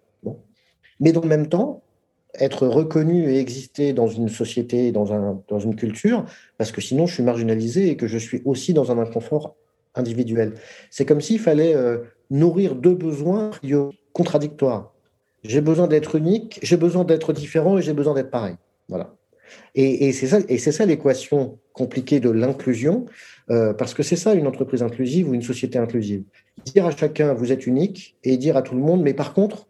[0.99, 1.81] mais dans le même temps,
[2.39, 6.25] être reconnu et exister dans une société, dans, un, dans une culture,
[6.57, 9.55] parce que sinon je suis marginalisé et que je suis aussi dans un inconfort
[9.95, 10.53] individuel.
[10.89, 11.99] C'est comme s'il fallait euh,
[12.31, 13.51] nourrir deux besoins
[14.13, 14.93] contradictoires.
[15.43, 18.55] J'ai besoin d'être unique, j'ai besoin d'être différent et j'ai besoin d'être pareil.
[18.87, 19.13] Voilà.
[19.75, 23.05] Et c'est ça, et c'est ça l'équation compliquée de l'inclusion,
[23.49, 26.23] euh, parce que c'est ça une entreprise inclusive ou une société inclusive.
[26.65, 29.67] Dire à chacun vous êtes unique et dire à tout le monde, mais par contre,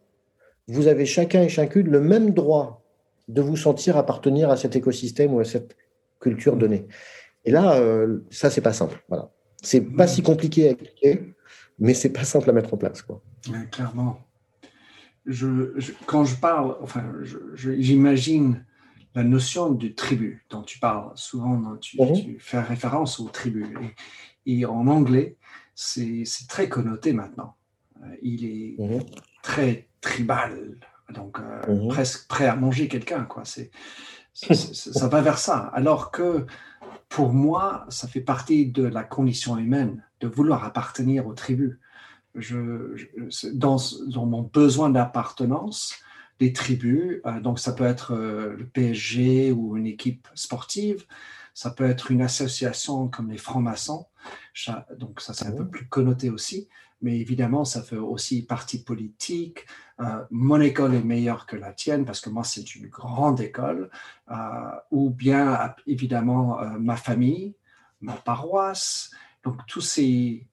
[0.68, 2.84] vous avez chacun et chacune le même droit
[3.28, 5.76] de vous sentir appartenir à cet écosystème ou à cette
[6.20, 6.88] culture donnée.
[7.46, 9.04] Et là, euh, ça, c'est pas simple.
[9.10, 9.32] Voilà.
[9.62, 11.34] C'est pas si compliqué à expliquer,
[11.80, 13.02] mais c'est pas simple à mettre en place.
[13.02, 13.22] Quoi.
[13.72, 14.20] clairement.
[15.26, 15.48] Je,
[16.06, 17.04] quand je parle, enfin,
[17.56, 18.66] j'imagine
[19.16, 21.12] la notion de tribu dont tu parles.
[21.16, 22.14] Souvent, tu, mhm.
[22.14, 23.68] tu fais référence aux tribus.
[24.46, 25.38] Et, et en anglais,
[25.76, 27.56] c'est très connoté maintenant.
[28.22, 29.04] il est mhm.
[29.42, 30.78] très tribal,
[31.10, 31.88] donc mhm.
[31.90, 33.24] presque prêt à manger quelqu'un.
[33.24, 33.44] Quoi.
[33.46, 33.72] C'est,
[34.34, 35.72] ça va vers ça.
[35.74, 36.46] Alors que
[37.10, 41.78] pour moi, ça fait partie de la condition humaine de vouloir appartenir aux tribus.
[42.34, 42.96] Je,
[43.54, 45.94] dans, dans, mon besoin d'appartenance,
[46.44, 51.06] des tribus, euh, donc ça peut être euh, le PSG ou une équipe sportive,
[51.54, 54.08] ça peut être une association comme les francs-maçons,
[54.98, 56.68] donc ça c'est un peu plus connoté aussi,
[57.02, 59.66] mais évidemment ça fait aussi partie politique.
[60.02, 63.90] Euh, mon école est meilleure que la tienne parce que moi c'est une grande école,
[64.92, 67.56] ou bien évidemment ma famille,
[68.02, 69.12] ma paroisse,
[69.44, 70.46] donc tous ces,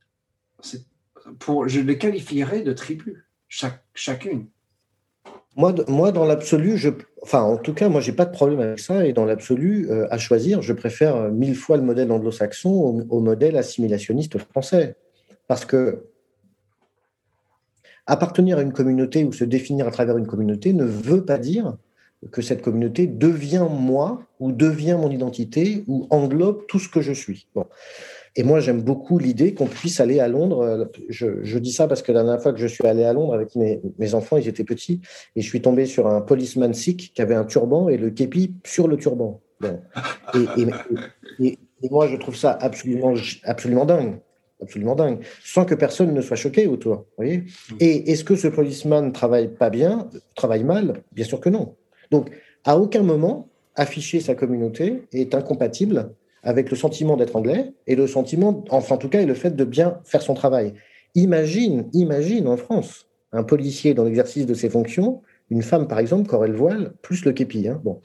[1.41, 4.49] pour, je les qualifierais de tribus, chaque, chacune.
[5.57, 6.91] Moi, moi dans l'absolu, je,
[7.23, 9.07] enfin, en tout cas, moi, j'ai pas de problème avec ça.
[9.07, 13.21] Et dans l'absolu, euh, à choisir, je préfère euh, mille fois le modèle anglo-saxon au,
[13.21, 14.97] modèle assimilationniste français.
[15.49, 16.05] Parce que
[18.07, 21.77] appartenir à une communauté ou se définir à travers une communauté ne veut pas dire
[22.31, 27.13] que cette communauté devient moi ou devient mon identité ou englobe tout ce que je
[27.13, 27.47] suis.
[27.55, 27.67] Bon.
[28.37, 30.89] Et moi, j'aime beaucoup l'idée qu'on puisse aller à Londres.
[31.09, 33.57] Je, dis ça parce que la dernière fois que je suis allé à Londres avec
[33.57, 35.01] mes, enfants, ils étaient petits,
[35.35, 38.55] et je suis tombé sur un policeman sikh qui avait un turban et le képi
[38.65, 39.41] sur le turban.
[41.43, 41.57] Et,
[41.91, 43.15] moi, je trouve ça absolument,
[43.45, 44.21] absolument dingue.
[44.63, 45.21] Absolument dingue.
[45.43, 47.07] Sans que personne ne soit choqué autour.
[47.17, 47.45] Voyez
[47.81, 51.03] et est-ce que ce policeman travaille pas bien, travaille mal?
[51.13, 51.77] Bien sûr que non.
[52.11, 52.31] Donc,
[52.65, 56.11] à aucun moment, afficher sa communauté est incompatible
[56.43, 59.55] avec le sentiment d'être anglais et le sentiment, enfin en tout cas, et le fait
[59.55, 60.75] de bien faire son travail.
[61.15, 66.29] Imagine, imagine en France un policier dans l'exercice de ses fonctions, une femme par exemple
[66.29, 67.69] qui aurait le voile plus le képi.
[67.69, 67.81] Hein.
[67.85, 68.01] Bon.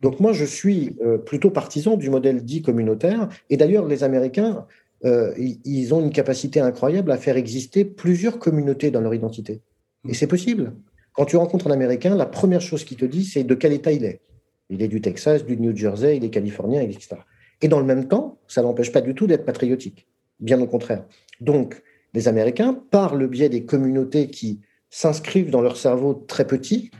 [0.00, 4.66] Donc moi je suis euh, plutôt partisan du modèle dit communautaire et d'ailleurs les Américains
[5.04, 9.62] euh, ils ont une capacité incroyable à faire exister plusieurs communautés dans leur identité.
[10.08, 10.74] Et c'est possible.
[11.14, 13.92] Quand tu rencontres un Américain, la première chose qu'il te dit, c'est de quel État
[13.92, 14.20] il est.
[14.68, 17.16] Il est du Texas, du New Jersey, il est californien, etc.
[17.62, 20.06] Et dans le même temps, ça n'empêche pas du tout d'être patriotique.
[20.40, 21.04] Bien au contraire.
[21.40, 21.82] Donc,
[22.14, 26.90] les Américains, par le biais des communautés qui s'inscrivent dans leur cerveau très petit,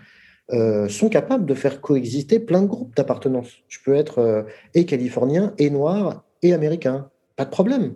[0.52, 3.48] euh, sont capables de faire coexister plein de groupes d'appartenance.
[3.68, 4.42] Je peux être euh,
[4.74, 7.08] et californien, et noir, et américain.
[7.36, 7.94] Pas de problème.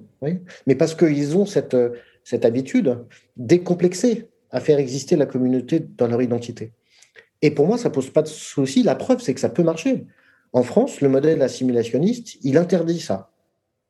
[0.66, 1.90] Mais parce qu'ils ont cette, euh,
[2.22, 2.98] cette habitude
[3.36, 6.72] décomplexée à faire exister la communauté dans leur identité.
[7.42, 8.82] Et pour moi, ça pose pas de souci.
[8.82, 10.06] La preuve, c'est que ça peut marcher.
[10.54, 13.32] En France, le modèle assimilationniste, il interdit ça.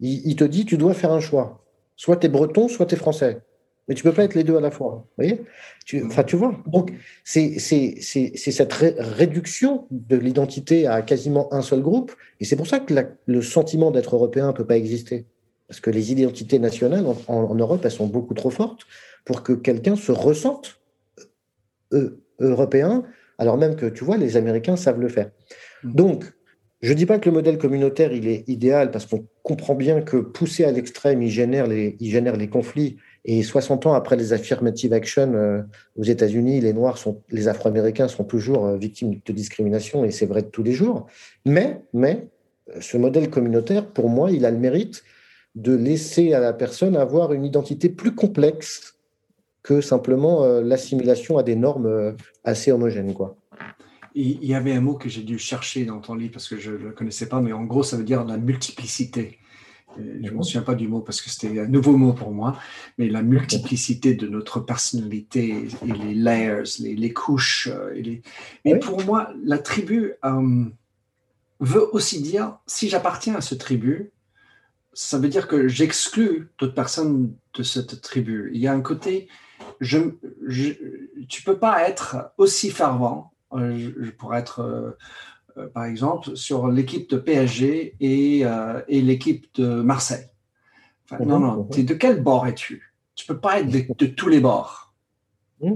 [0.01, 1.63] Il, te dit, tu dois faire un choix.
[1.95, 3.43] Soit tu es breton, soit tu es français.
[3.87, 5.07] Mais tu peux pas être les deux à la fois.
[5.07, 5.43] Vous voyez?
[5.85, 6.57] Tu, Enfin, tu vois.
[6.67, 12.13] Donc, c'est cette réduction de l'identité à quasiment un seul groupe.
[12.41, 12.95] Et c'est pour ça que
[13.27, 15.27] le sentiment d'être européen ne peut pas exister.
[15.69, 18.87] Parce que les identités nationales en, Europe, elles sont beaucoup trop fortes
[19.27, 20.81] pour que quelqu'un se ressente
[21.93, 23.05] euh, européen,
[23.37, 25.31] alors même que, tu vois, les Américains savent le faire.
[25.83, 25.95] Mmh.
[25.95, 26.34] Donc,
[26.85, 30.03] je ne dis pas que le modèle communautaire, il est idéal parce qu'on comprend bien
[30.03, 32.99] que poussé à l'extrême, il génère, les, il génère les conflits.
[33.25, 35.63] Et 60 ans après les affirmative action euh,
[35.97, 40.27] aux États-Unis, les Noirs, sont, les Afro-Américains sont toujours euh, victimes de discrimination et c'est
[40.27, 41.07] vrai de tous les jours.
[41.47, 42.29] Mais, mais
[42.69, 45.05] euh, ce modèle communautaire, pour moi, il a le mérite
[45.55, 48.99] de laisser à la personne avoir une identité plus complexe
[49.63, 53.15] que simplement l'assimilation à des normes assez homogènes.
[53.15, 53.39] Quoi
[54.15, 56.71] il y avait un mot que j'ai dû chercher dans ton livre parce que je
[56.71, 59.39] ne le connaissais pas, mais en gros, ça veut dire la multiplicité.
[59.97, 62.59] Je ne m'en souviens pas du mot parce que c'était un nouveau mot pour moi,
[62.99, 67.69] mais la multiplicité de notre personnalité et les layers, les, couches.
[67.71, 68.23] Euh, et les...
[68.65, 70.65] Mais pour moi, la tribu euh,
[71.61, 74.11] veut aussi dire, si j'appartiens à ce tribu,
[74.93, 78.51] ça veut dire que j'exclus d'autres personnes de cette tribu.
[78.55, 79.29] Il y a un côté,
[79.81, 79.99] je,
[80.47, 80.71] je,
[81.29, 84.91] tu peux pas être aussi fervent euh, je, pourrais être, euh,
[85.57, 88.45] euh, par exemple, sur l'équipe de PSG et,
[88.89, 90.29] et l'équipe de Marseille.
[91.21, 92.95] non, non, es de quel bord es-tu?
[93.15, 94.93] Tu peux pas être de, tous les bords.
[95.61, 95.75] Mmh.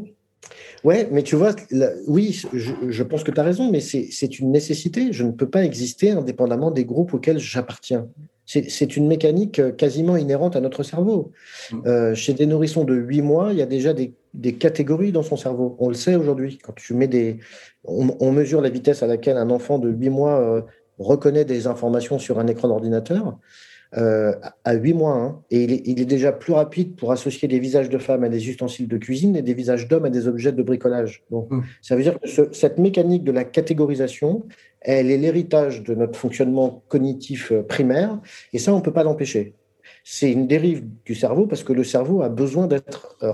[0.84, 1.54] Ouais, mais tu vois,
[2.06, 5.12] oui, je, pense que tu as raison, mais c'est une nécessité.
[5.12, 8.08] Je ne peux pas exister indépendamment des groupes auxquels j'appartiens.
[8.46, 11.32] C'est une mécanique quasiment inhérente à notre cerveau.
[11.72, 12.14] Mmh.
[12.14, 15.36] chez des nourrissons de 8 mois, il y a déjà des des catégories dans son
[15.36, 15.76] cerveau.
[15.78, 16.58] On le sait aujourd'hui.
[16.58, 17.38] Quand tu mets des,
[17.84, 20.62] on, mesure la vitesse à laquelle un enfant de 8 mois euh,
[20.98, 23.38] reconnaît des informations sur un écran d'ordinateur.
[23.96, 25.42] Euh, à 8 mois, hein.
[25.50, 28.86] et il est, déjà plus rapide pour associer des visages de femmes à des ustensiles
[28.86, 31.24] de cuisine et des visages d'hommes à des objets de bricolage.
[31.30, 31.62] Donc, mmh.
[31.80, 34.44] ça veut dire que cette mécanique de la catégorisation,
[34.82, 38.18] elle est l'héritage de notre fonctionnement cognitif euh, primaire,
[38.52, 39.54] et ça, on ne peut pas l'empêcher.
[40.04, 43.32] C'est une dérive du cerveau parce que le cerveau a besoin d'être euh,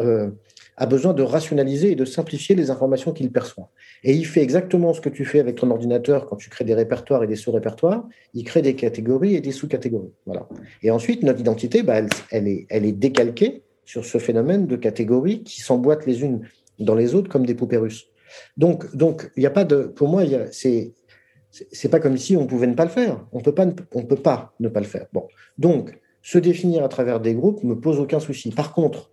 [0.00, 0.30] euh,
[0.76, 3.70] a besoin de rationaliser et de simplifier les informations qu'il perçoit.
[4.06, 6.74] Et il fait exactement ce que tu fais avec ton ordinateur quand tu crées des
[6.74, 8.06] répertoires et des sous-répertoires.
[8.34, 10.12] Il crée des catégories et des sous-catégories.
[10.26, 10.48] Voilà.
[10.84, 16.06] Et ensuite, notre identité, bah, elle, est, décalquée sur ce phénomène de catégories qui s'emboîtent
[16.06, 16.42] les unes
[16.78, 18.06] dans les autres comme des poupées russes.
[18.56, 20.94] Donc, donc, il n'y a pas de, pour moi, c'est,
[21.50, 23.26] c'est pas comme si on pouvait ne pas le faire.
[23.32, 25.06] On peut pas, on peut pas ne pas le faire.
[25.12, 25.26] Bon,
[25.58, 28.50] donc, se définir à travers des groupes me pose aucun souci.
[28.50, 29.10] Par contre,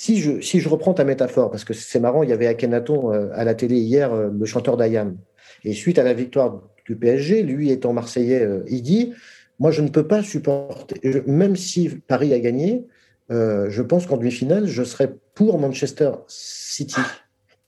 [0.00, 3.12] si je, si je reprends ta métaphore, parce que c'est marrant, il y avait Akhenaton
[3.12, 5.18] euh, à la télé hier, euh, le chanteur d'Ayam,
[5.62, 9.12] et suite à la victoire du PSG, lui étant marseillais, euh, il dit
[9.58, 12.86] Moi, je ne peux pas supporter, même si Paris a gagné,
[13.28, 17.02] je pense qu'en demi-finale, je serais pour Manchester City.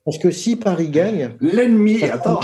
[0.06, 1.36] Parce que si Paris gagne.
[1.38, 2.40] L'ennemi, attends.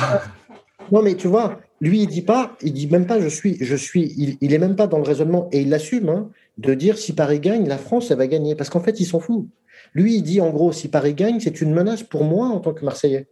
[0.93, 3.75] Non, mais tu vois, lui, il dit pas, il dit même pas, je suis, je
[3.75, 6.99] suis, il, il est même pas dans le raisonnement, et il l'assume, hein, de dire
[6.99, 8.55] si Paris gagne, la France, elle va gagner.
[8.55, 9.49] Parce qu'en fait, il s'en fout.
[9.95, 12.73] Lui, il dit en gros, si Paris gagne, c'est une menace pour moi en tant
[12.73, 13.29] que Marseillais.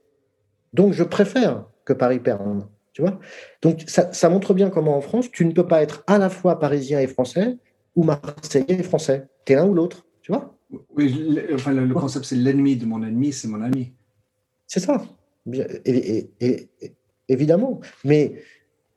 [0.72, 2.66] Donc, je préfère que Paris perde.
[2.92, 3.18] Tu vois
[3.62, 6.30] Donc, ça, ça, montre bien comment en France, tu ne peux pas être à la
[6.30, 7.58] fois parisien et français
[7.94, 9.28] ou marseillais et français.
[9.44, 10.06] Tu es l'un ou l'autre.
[10.22, 10.54] Tu vois
[10.94, 13.92] Oui, le, enfin, le, concept, c'est l'ennemi de mon ennemi, c'est mon ami.
[14.66, 15.02] C'est ça.
[15.84, 16.68] Et, et,
[17.28, 17.80] évidemment.
[18.04, 18.42] Mais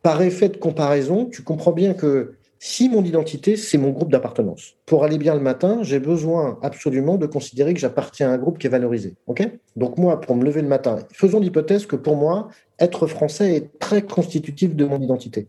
[0.02, 4.76] par effet de comparaison, tu comprends bien que si mon identité, c'est mon groupe d'appartenance,
[4.86, 8.58] pour aller bien le matin, j'ai besoin absolument de considérer que j'appartiens à un groupe
[8.58, 9.16] qui est valorisé.
[9.28, 9.50] ok?
[9.78, 13.80] Donc moi, pour me lever le matin, faisons l'hypothèse que pour moi, être français est
[13.80, 15.48] très constitutif de mon identité.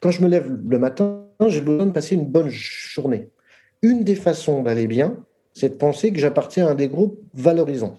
[0.00, 3.30] Quand je me lève le matin, j'ai besoin de passer une bonne journée.
[3.82, 5.16] Une des façons d'aller bien,
[5.54, 7.98] c'est de penser que j'appartiens à un des groupes valorisants,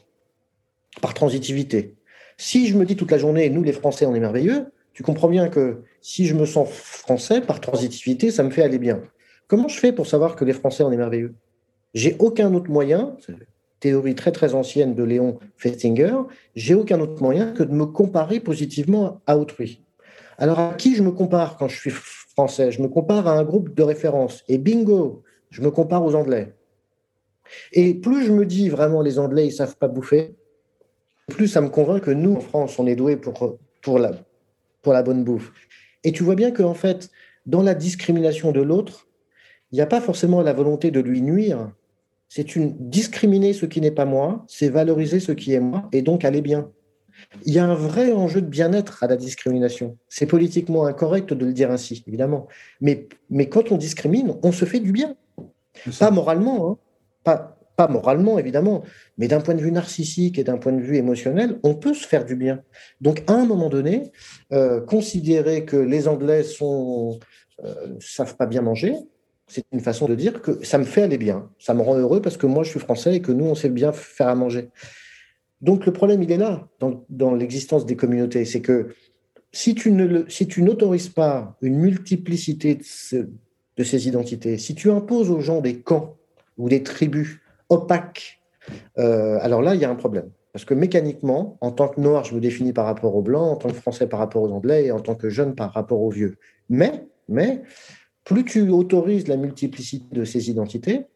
[1.01, 1.95] par transitivité.
[2.37, 5.27] Si je me dis toute la journée, nous les Français, on est merveilleux, tu comprends
[5.27, 9.03] bien que si je me sens français, par transitivité, ça me fait aller bien.
[9.47, 11.35] Comment je fais pour savoir que les Français, on est merveilleux?
[11.93, 13.15] J'ai aucun autre moyen,
[13.81, 16.15] théorie très très ancienne de Léon Festinger,
[16.55, 19.83] j'ai aucun autre moyen que de me comparer positivement à autrui.
[20.37, 22.71] Alors à qui je me compare quand je suis français?
[22.71, 24.43] Je me compare à un groupe de référence.
[24.47, 26.53] Et bingo, je me compare aux Anglais.
[27.73, 30.35] Et plus je me dis vraiment les Anglais, ils savent pas bouffer,
[31.27, 34.11] plus ça me convainc que nous, en France, on est doués pour, pour, la,
[34.85, 35.51] pour la bonne bouffe.
[36.03, 37.09] Et tu vois bien qu'en fait,
[37.47, 39.07] dans la discrimination de l'autre,
[39.71, 41.71] il n'y a pas forcément la volonté de lui nuire.
[42.29, 46.03] C'est une discriminer ce qui n'est pas moi, c'est valoriser ce qui est moi, et
[46.03, 46.69] donc aller bien.
[47.47, 49.97] Il y a un vrai enjeu de bien-être à la discrimination.
[50.07, 52.45] C'est politiquement incorrect de le dire ainsi, évidemment.
[52.79, 55.15] Mais, mais quand on discrimine, on se fait du bien.
[55.97, 56.77] Pas moralement, hein.
[57.23, 58.83] pas, pas moralement, évidemment,
[59.17, 62.07] mais d'un point de vue narcissique et d'un point de vue émotionnel, on peut se
[62.07, 62.61] faire du bien.
[63.01, 64.11] Donc, à un moment donné,
[64.53, 67.19] euh, considérer que les Anglais sont
[67.63, 68.95] euh, savent pas bien manger,
[69.47, 72.21] c'est une façon de dire que ça me fait aller bien, ça me rend heureux
[72.21, 74.69] parce que moi je suis français et que nous on sait bien faire à manger.
[75.61, 78.93] Donc le problème il est là dans, l'existence des communautés, c'est que
[79.51, 85.29] si tu ne si tu n'autorises pas une multiplicité de ces identités, si tu imposes
[85.29, 86.17] aux gens des camps
[86.57, 88.41] ou des tribus opaque,
[88.97, 90.29] euh, alors là, il y a un problème.
[90.53, 93.55] Parce que mécaniquement, en tant que noir, je me définis par rapport aux blancs, en
[93.57, 96.09] tant que français par rapport aux anglais et en tant que jeune par rapport aux
[96.09, 96.37] vieux.
[96.69, 97.61] Mais, mais
[98.23, 101.07] plus tu autorises la multiplicité de ces identités,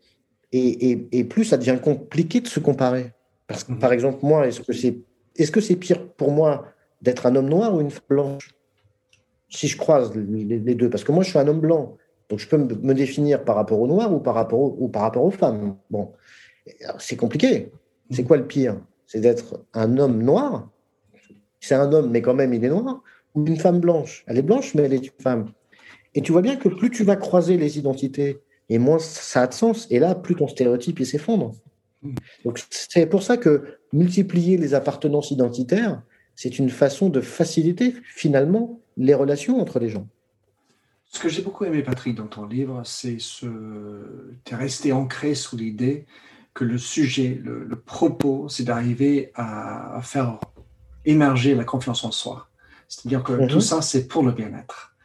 [0.51, 3.13] et, plus ça devient compliqué de se comparer.
[3.47, 4.97] Parce que, par exemple, moi, est-ce que c'est
[5.37, 6.65] est -ce c'est pire pour moi
[7.01, 8.49] d'être un homme noir ou une femme blanche?
[9.49, 11.97] Si je croise les deux, parce que moi, je suis un homme blanc.
[12.29, 14.61] Donc, je peux me définir par rapport aux noirs ou par rapport,
[15.23, 15.75] aux femmes.
[15.89, 16.13] Bon
[16.99, 17.71] c'est compliqué.
[18.11, 18.79] C'est quoi le pire?
[19.07, 20.69] C'est d'être un homme noir?
[21.59, 23.01] C'est un homme, mais quand même, il est noir.
[23.35, 24.23] Ou une femme blanche?
[24.27, 25.51] Elle est blanche, mais elle est une femme.
[26.15, 28.39] Et tu vois bien que plus tu vas croiser les identités,
[28.69, 29.87] et moins ça a de sens.
[29.89, 31.53] Et là, plus ton stéréotype s'effondre.
[32.45, 36.01] Donc c'est pour ça que multiplier les appartenances identitaires,
[36.35, 40.07] c'est une façon de faciliter finalement les relations entre les gens.
[41.09, 43.47] Ce que j'ai beaucoup aimé, Patrick, dans ton livre, c'est ce.
[44.45, 46.05] Tu es resté ancré sous l'idée
[46.53, 50.39] que le sujet, le, propos, c'est d'arriver à, faire
[51.05, 52.47] émerger la confiance en soi.
[52.87, 53.61] C'est-à-dire que tout mhm.
[53.61, 54.95] ça, c'est pour le bien-être.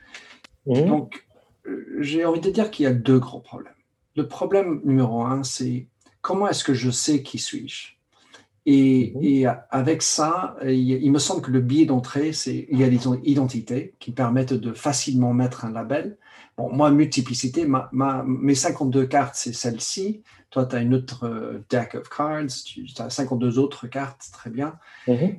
[0.67, 0.87] Mhm.
[0.87, 1.27] Donc,
[1.67, 3.73] euh, j'ai envie de dire qu'il y a deux grands problèmes.
[4.17, 5.87] Le problème numéro un, c'est
[6.21, 7.94] comment est-ce que je sais qui suis-je?
[8.67, 9.23] Et, mhm.
[9.23, 13.01] et, avec ça, il, me semble que le biais d'entrée, c'est il y a des
[13.25, 16.17] identités qui permettent de facilement mettre un label.
[16.57, 20.23] Bon, moi, multiplicité, ma, ma, mes 52 cartes, c'est celle-ci.
[20.51, 24.51] Toi, tu as une autre euh, deck of cards, tu as 52 autres cartes, très
[24.51, 24.79] bien.
[25.09, 25.37] Mhm.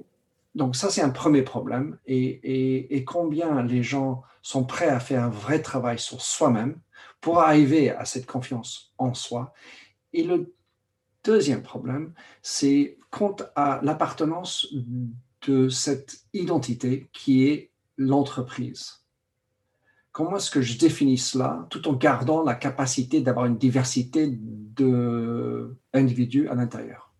[0.53, 1.97] donc ça, c'est un premier problème.
[2.05, 6.79] Et, combien les gens sont prêts à faire un vrai travail sur soi-même
[7.21, 9.53] pour arriver à cette confiance en soi?
[10.13, 10.53] Et le
[11.23, 14.67] deuxième problème, c'est quant à l'appartenance
[15.47, 19.05] de cette identité qui est l'entreprise.
[20.11, 21.65] Comment est-ce que je définis cela?
[21.69, 24.27] Tout en gardant la capacité d'avoir une diversité
[25.93, 27.13] d'individus à l'intérieur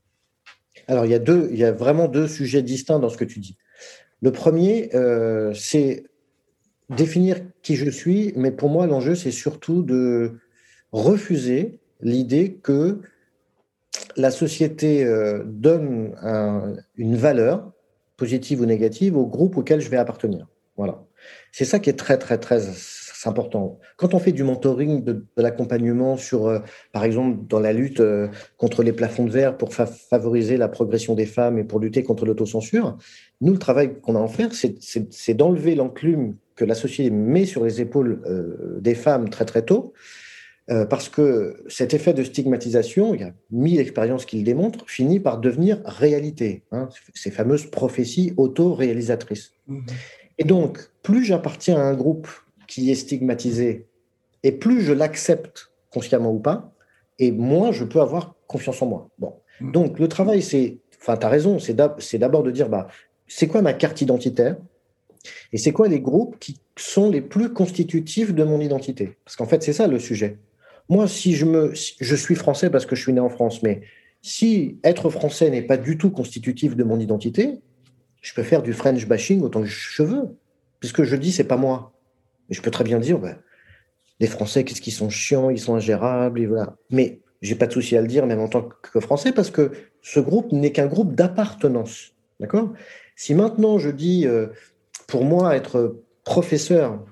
[0.87, 3.25] alors, il y, a deux, il y a vraiment deux sujets distincts dans ce que
[3.25, 3.57] tu dis.
[4.21, 6.03] Le premier, euh, c'est
[6.89, 10.37] définir qui je suis, mais pour moi, l'enjeu, c'est surtout de
[10.91, 13.01] refuser l'idée que
[14.15, 16.15] la société euh, donne
[16.95, 17.71] une valeur,
[18.17, 20.47] positive ou négative, au groupe auquel je vais appartenir.
[20.77, 21.03] Voilà.
[21.51, 22.61] C'est ça qui est très, très, très
[23.25, 23.79] important.
[23.97, 26.59] Quand on fait du mentoring, de, l'accompagnement sur, euh,
[26.91, 31.15] par exemple, dans la lutte euh, contre les plafonds de verre pour favoriser la progression
[31.15, 32.97] des femmes et pour lutter contre l'autocensure,
[33.41, 37.45] nous, le travail qu'on a à en faire, c'est d'enlever l'enclume que la société met
[37.45, 38.21] sur les épaules
[38.79, 39.93] des femmes très très tôt,
[40.67, 45.19] parce que cet effet de stigmatisation, il y a mille expériences qui le démontrent, finit
[45.19, 49.53] par devenir réalité, hein, ces fameuses prophéties auto-réalisatrices.
[49.67, 49.81] Mmh.
[50.37, 52.27] Et donc, plus j'appartiens à un groupe
[52.67, 53.87] qui est stigmatisé,
[54.43, 56.73] et plus je l'accepte consciemment ou pas,
[57.19, 59.09] et moins je peux avoir confiance en moi.
[59.17, 59.33] Bon.
[59.61, 59.71] Mm.
[59.71, 61.73] Donc le travail, c'est, enfin, tu as raison, c'est
[62.17, 62.87] d'abord de dire, bah,
[63.27, 64.57] c'est quoi ma carte identitaire?
[65.51, 69.17] Et c'est quoi les groupes qui sont les plus constitutifs de mon identité?
[69.25, 70.37] Parce qu'en fait, c'est ça le sujet.
[70.89, 73.81] Moi, si je, me, je suis français parce que je suis né en France, mais
[74.21, 77.59] si être français n'est pas du tout constitutif de mon identité,
[78.21, 80.37] je peux faire du French bashing autant que je veux,
[80.79, 81.93] puisque je dis c'est pas moi.
[82.49, 83.37] Mais je peux très bien dire, ben,
[84.19, 86.75] les Français, qu'est-ce qu'ils sont chiants, ils sont ingérables, et voilà.
[86.89, 89.71] Mais j'ai pas de souci à le dire, même en tant que Français, parce que
[90.01, 92.13] ce groupe n'est qu'un groupe d'appartenance.
[92.39, 92.73] D'accord?
[93.15, 94.47] Si maintenant je dis, euh,
[95.07, 97.03] pour moi, être professeur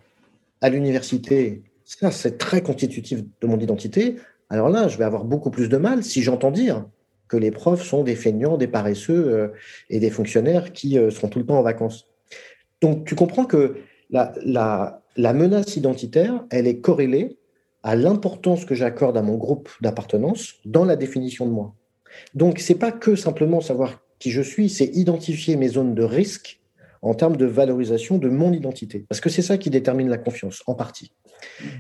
[0.61, 1.63] à l'université,
[1.99, 4.15] ça, c'est très constitutif de mon identité,
[4.49, 6.85] alors là, je vais avoir beaucoup plus de mal si j'entends dire
[7.27, 9.47] que les profs sont des feignants, des paresseux euh,
[9.89, 12.07] et des fonctionnaires qui euh, seront tout le temps en vacances.
[12.81, 13.77] Donc, tu comprends que
[14.09, 17.37] la, la, la menace identitaire, elle est corrélée
[17.81, 21.73] à l'importance que j'accorde à mon groupe d'appartenance dans la définition de moi.
[22.35, 26.61] Donc, c'est pas que simplement savoir qui je suis, c'est identifier mes zones de risque
[27.03, 29.05] en termes de valorisation de mon identité.
[29.09, 31.11] Parce que c'est ça qui détermine la confiance, en partie.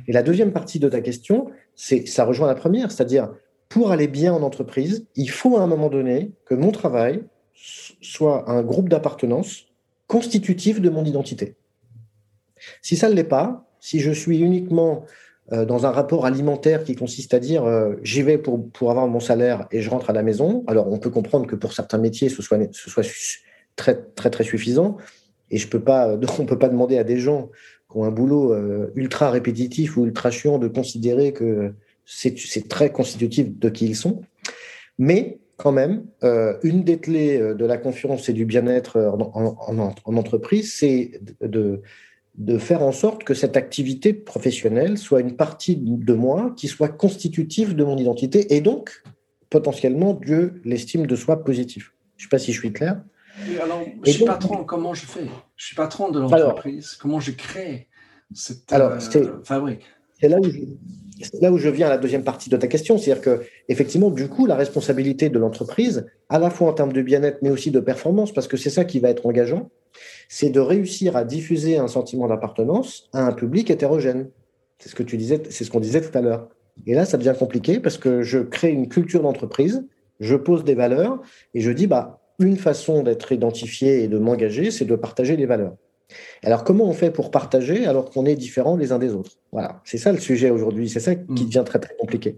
[0.07, 3.29] Et la deuxième partie de ta question, c'est ça rejoint la première, c'est-à-dire
[3.69, 7.23] pour aller bien en entreprise, il faut à un moment donné que mon travail
[8.01, 9.65] soit un groupe d'appartenance
[10.07, 11.55] constitutif de mon identité.
[12.81, 15.05] Si ça ne l'est pas, si je suis uniquement
[15.53, 19.07] euh, dans un rapport alimentaire qui consiste à dire euh, j'y vais pour, pour avoir
[19.07, 21.97] mon salaire et je rentre à la maison, alors on peut comprendre que pour certains
[21.97, 23.03] métiers, ce soit, ce soit
[23.75, 24.97] très, très, très suffisant.
[25.51, 27.49] Et je peux pas, on ne peut pas demander à des gens
[27.91, 31.73] qui ont un boulot euh, ultra répétitif ou ultra chiant de considérer que
[32.05, 34.21] c'est très constitutif de qui ils sont.
[34.97, 36.03] Mais quand même,
[36.63, 41.21] une des clés de la confiance et du bien-être en, en, entreprise, c'est
[42.35, 46.89] de faire en sorte que cette activité professionnelle soit une partie de moi qui soit
[46.89, 49.03] constitutive de mon identité et donc
[49.49, 51.93] potentiellement Dieu l'estime de soi positif.
[52.17, 53.03] Je ne sais pas si je suis clair.
[53.61, 57.87] Alors, je suis patron, comment je fais Je suis patron de l'entreprise, comment je crée
[58.33, 59.83] cette alors, euh, fabrique?
[60.19, 60.59] C'est là, où je,
[61.41, 64.27] là où je viens à la deuxième partie de ta question, c'est-à-dire que effectivement, du
[64.29, 67.79] coup, la responsabilité de l'entreprise, à la fois en termes de bien-être, mais aussi de
[67.79, 69.69] performance, parce que c'est ça qui va être engageant,
[70.29, 74.29] c'est de réussir à diffuser un sentiment d'appartenance à un public hétérogène.
[74.79, 76.47] C'est ce que tu disais, c'est ce qu'on disait tout à l'heure.
[76.87, 79.85] Et là, ça devient compliqué parce que je crée une culture d'entreprise,
[80.19, 81.21] je pose des valeurs
[81.53, 85.45] et je dis, bah, une façon d'être identifié et de m'engager, c'est de partager les
[85.45, 85.75] valeurs.
[86.43, 89.37] Alors, comment on fait pour partager alors qu'on est différents les uns des autres?
[89.51, 91.45] Voilà, c'est ça le sujet aujourd'hui, c'est ça qui mm.
[91.45, 92.37] devient très, très compliqué.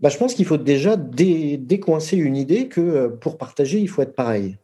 [0.00, 4.02] Bah, je pense qu'il faut déjà décoincer une idée que euh, pour partager, il faut
[4.02, 4.58] être pareil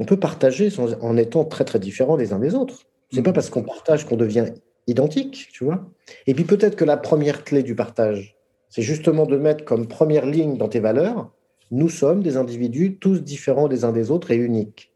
[0.00, 0.70] on peut partager
[1.02, 2.86] en étant très très différents les uns des autres.
[3.12, 3.34] C'est pas mm.
[3.34, 4.46] parce qu'on partage qu'on devient
[4.86, 5.86] identique, tu vois?
[6.26, 8.36] Et puis peut-être que la première clé du partage,
[8.70, 11.30] c'est justement de mettre comme première ligne dans tes valeurs,
[11.70, 14.92] nous sommes des individus tous différents les uns des autres et uniques.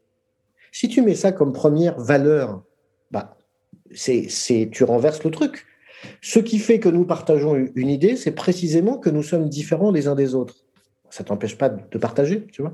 [0.71, 2.63] Si tu mets ça comme première valeur,
[3.11, 3.37] bah,
[3.93, 5.65] c'est, tu renverses le truc.
[6.21, 10.07] Ce qui fait que nous partageons une idée, c'est précisément que nous sommes différents les
[10.07, 10.65] uns des autres
[11.15, 12.73] ça t'empêche pas de partager, tu vois.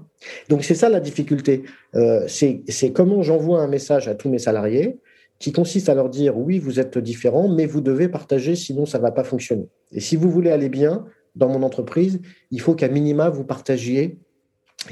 [0.49, 1.63] Donc c'est ça la difficulté.
[1.93, 4.99] Euh, c'est comment j'envoie un message à tous mes salariés
[5.37, 8.97] qui consiste à leur dire oui, vous êtes différents, mais vous devez partager, sinon ça
[8.97, 9.67] va pas fonctionner.
[9.91, 11.05] Et si vous voulez aller bien
[11.35, 12.21] dans mon entreprise,
[12.51, 14.19] il faut qu'à minima vous partagiez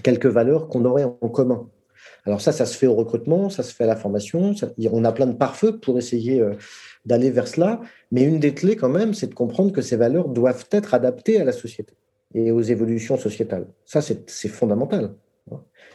[0.03, 1.69] quelques valeurs qu'on aurait en commun.
[2.25, 4.53] Alors ça, ça se fait au recrutement, ça se fait à la formation.
[4.91, 6.53] on a plein de pare-feux pour essayer euh,
[7.05, 7.81] d'aller vers cela.
[8.11, 11.39] Mais une des clés quand même, c'est de comprendre que ces valeurs doivent être adaptées
[11.39, 11.93] à la société
[12.35, 13.67] et aux évolutions sociétales.
[13.85, 15.15] Ça, c'est fondamental.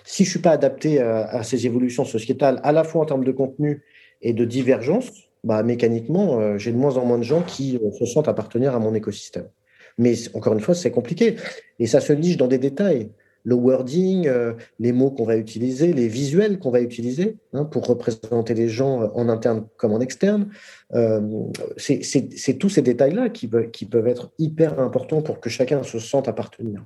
[0.05, 3.25] Si je ne suis pas adapté à, ces évolutions sociétales, à la fois en termes
[3.25, 3.85] de contenu
[4.21, 5.11] et de divergence,
[5.45, 8.75] bah, mécaniquement, euh, j'ai de moins en moins de gens qui euh, se sentent appartenir
[8.75, 9.49] à mon écosystème.
[9.99, 11.37] Mais encore une fois, c'est compliqué.
[11.79, 13.11] Et ça se niche dans des détails.
[13.47, 17.87] Le wording, euh, les mots qu'on va utiliser, les visuels qu'on va utiliser hein, pour
[17.87, 20.49] représenter les gens en interne comme en externe.
[21.77, 26.83] c'est tous ces détails-là qui, peuvent être hyper importants pour que chacun se sente appartenir.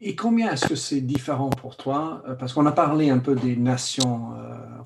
[0.00, 2.22] Et combien est-ce que c'est différent pour toi?
[2.28, 4.32] Euh, Parce qu'on a parlé un peu des nations,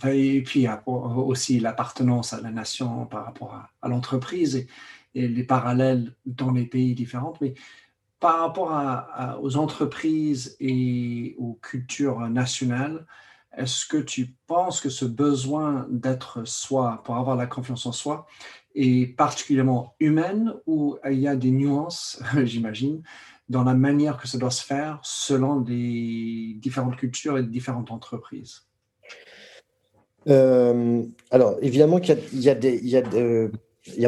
[0.05, 4.67] euh, et puis aussi l'appartenance à la nation par rapport à, l'entreprise
[5.15, 7.35] et, les parallèles dans les pays différents.
[7.41, 7.55] Mais
[8.21, 13.05] par rapport aux entreprises et aux cultures nationales,
[13.57, 18.27] est-ce que tu penses que ce besoin d'être soi, pour avoir la confiance en soi,
[18.75, 23.03] est particulièrement humaine ou il y a des nuances, j'imagine,
[23.49, 28.63] dans la manière que ça doit se faire selon les différentes cultures et différentes entreprises?
[30.29, 32.55] Euh, Alors, évidemment qu'il y, a,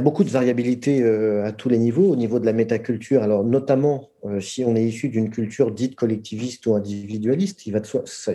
[0.01, 3.23] beaucoup de variabilité euh, à tous les niveaux, au niveau de la métaculture.
[3.23, 7.63] Alors, notamment, euh, si on est issu d'une culture dite collectiviste ou individualiste,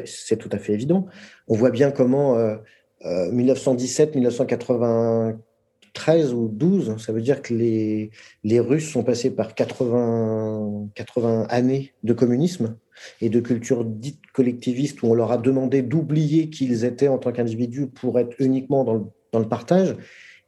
[0.05, 1.07] c'est tout à fait évident.
[1.47, 2.37] On voit bien comment
[3.03, 5.39] 1917, 1980
[5.93, 11.93] 13 ou 12, ça veut dire que les, Russes sont passés par 80, 80 années
[12.03, 12.77] de communisme
[13.21, 17.17] et de culture dite collectiviste où on leur a demandé d'oublier qui ils étaient en
[17.17, 19.95] tant qu'individus pour être uniquement dans le partage.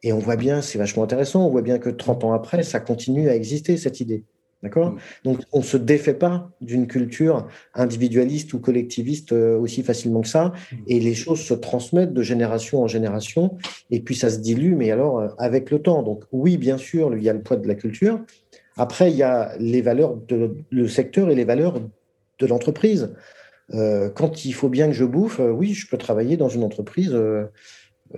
[0.04, 2.80] Et on voit bien, c'est vachement intéressant, on voit bien que 30 ans après, ça
[2.80, 4.24] continue à exister, cette idée.
[4.64, 4.92] D'accord?
[4.92, 4.98] Mm.
[5.24, 10.28] Donc, on ne se défait pas d'une culture individualiste ou collectiviste euh, aussi facilement que
[10.28, 10.54] ça.
[10.72, 10.76] Mm.
[10.88, 13.58] Et les choses se transmettent de génération en génération.
[13.90, 16.04] Et puis, ça se dilue, mais alors euh, avec le temps.
[16.04, 18.20] Donc, oui, bien sûr, il y a le poids de la culture.
[18.78, 21.80] Après, il y a les valeurs de le secteur et les valeurs
[22.40, 23.14] de l'entreprise.
[23.74, 27.16] Euh, quand il faut bien que je bouffe, oui, je peux travailler dans une entreprise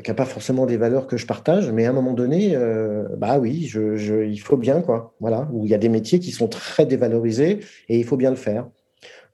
[0.02, 3.08] qui n'a pas forcément des valeurs que je partage, mais à un moment donné, euh,
[3.18, 5.14] bah oui, je, il faut bien, quoi.
[5.20, 8.30] Voilà, où il y a des métiers qui sont très dévalorisés et il faut bien
[8.30, 8.68] le faire.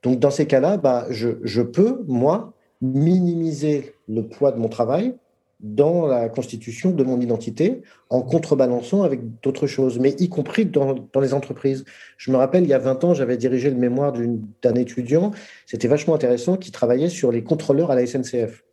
[0.04, 5.16] Donc, dans ces cas-là, bah, je, je, peux, moi, minimiser le poids de mon travail
[5.60, 10.96] dans la constitution de mon identité en contrebalançant avec d'autres choses, mais y compris dans,
[11.12, 11.84] dans, les entreprises.
[12.18, 14.14] Je me rappelle, il y a 20 ans, j'avais dirigé le mémoire
[14.62, 15.32] d'un étudiant,
[15.66, 18.64] c'était vachement intéressant, qui travaillait sur les contrôleurs à la SNCF.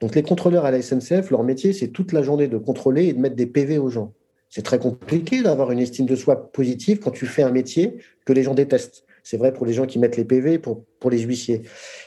[0.00, 3.12] Donc les contrôleurs à la SNCF, leur métier, c'est toute la journée de contrôler et
[3.12, 4.12] de mettre des PV aux gens.
[4.48, 8.32] C'est très compliqué d'avoir une estime de soi positive quand tu fais un métier que
[8.32, 9.04] les gens détestent.
[9.22, 11.62] C'est vrai pour les gens qui mettent les PV, pour, pour les huissiers.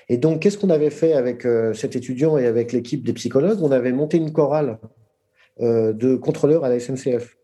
[0.10, 3.60] Et donc, qu'est-ce qu'on avait fait avec euh, cet étudiant et avec l'équipe des psychologues?
[3.62, 4.80] On avait monté une chorale
[5.62, 7.38] euh, de contrôleurs à la SNCF.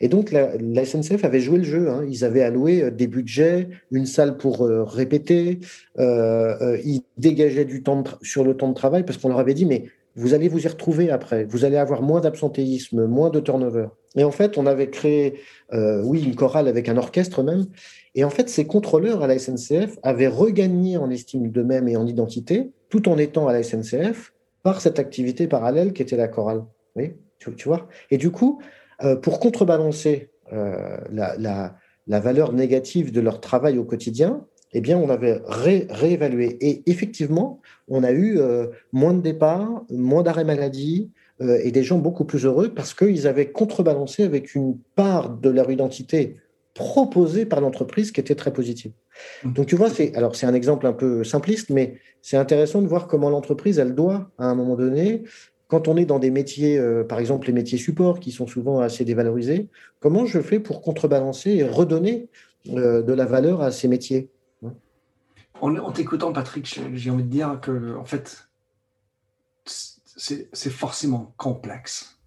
[0.00, 1.88] Et donc, la, SNCF avait joué le jeu.
[1.88, 2.04] Hein.
[2.08, 5.60] Ils avaient alloué euh, des budgets, une salle pour euh, répéter.
[5.98, 9.66] Euh, ils dégageaient du temps sur le temps de travail parce qu'on leur avait dit,
[9.66, 11.44] mais vous allez vous y retrouver après.
[11.44, 13.88] Vous allez avoir moins d'absentéisme, moins de turnover.
[14.16, 15.40] Et en fait, on avait créé,
[15.74, 17.66] oui, une chorale avec un orchestre même.
[18.14, 22.06] Et en fait, ces contrôleurs à la SNCF avaient regagné en estime d'eux-mêmes et en
[22.06, 26.64] identité, tout en étant à la SNCF, par cette activité parallèle qui était la chorale.
[27.38, 27.86] Tu, vois?
[28.10, 28.60] Et du coup,
[29.22, 35.40] pour contrebalancer euh, la, valeur négative de leur travail au quotidien, eh bien, on avait
[35.46, 36.56] réévalué.
[36.60, 41.98] Et effectivement, on a eu euh, moins de départs, moins d'arrêts maladie et des gens
[41.98, 46.36] beaucoup plus heureux parce qu'ils avaient contrebalancé avec une part de leur identité
[46.72, 48.92] proposée par l'entreprise qui était très positive.
[49.44, 49.52] Mmh.
[49.52, 52.86] Donc, tu vois, c'est alors c'est un exemple un peu simpliste, mais c'est intéressant de
[52.86, 55.24] voir comment l'entreprise, elle doit, à un moment donné,
[55.68, 58.80] quand on est dans des métiers, euh, par exemple les métiers support, qui sont souvent
[58.80, 59.68] assez dévalorisés,
[60.00, 62.28] comment je fais pour contrebalancer et redonner
[62.68, 64.30] euh, de la valeur à ces métiers?
[65.60, 68.46] En, t'écoutant, Patrick, j'ai envie de dire que, en fait,
[69.64, 72.18] c'est forcément complexe.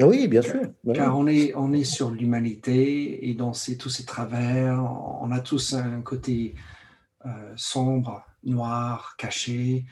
[0.00, 0.60] Oui, bien sûr.
[0.92, 4.82] Car on est, on est sur l'humanité et dans tous ces travers,
[5.22, 6.54] on a tous un côté
[7.24, 9.84] euh, sombre, noir, caché.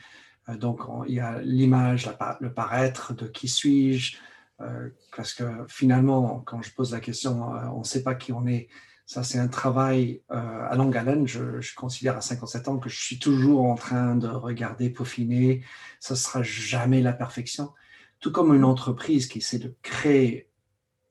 [0.49, 4.17] Euh, donc, il y a l'image, le paraître de qui suis-je,
[4.61, 8.31] euh, parce que finalement, quand je pose la question, euh, on ne sait pas qui
[8.33, 8.67] on est.
[9.05, 11.27] Ça, c'est un travail à longue haleine.
[11.27, 15.61] Je, considère à 57 ans que je suis toujours en train de regarder, peaufiner.
[15.99, 17.73] Ça ne sera jamais la perfection.
[18.21, 20.49] Tout comme une entreprise qui essaie de créer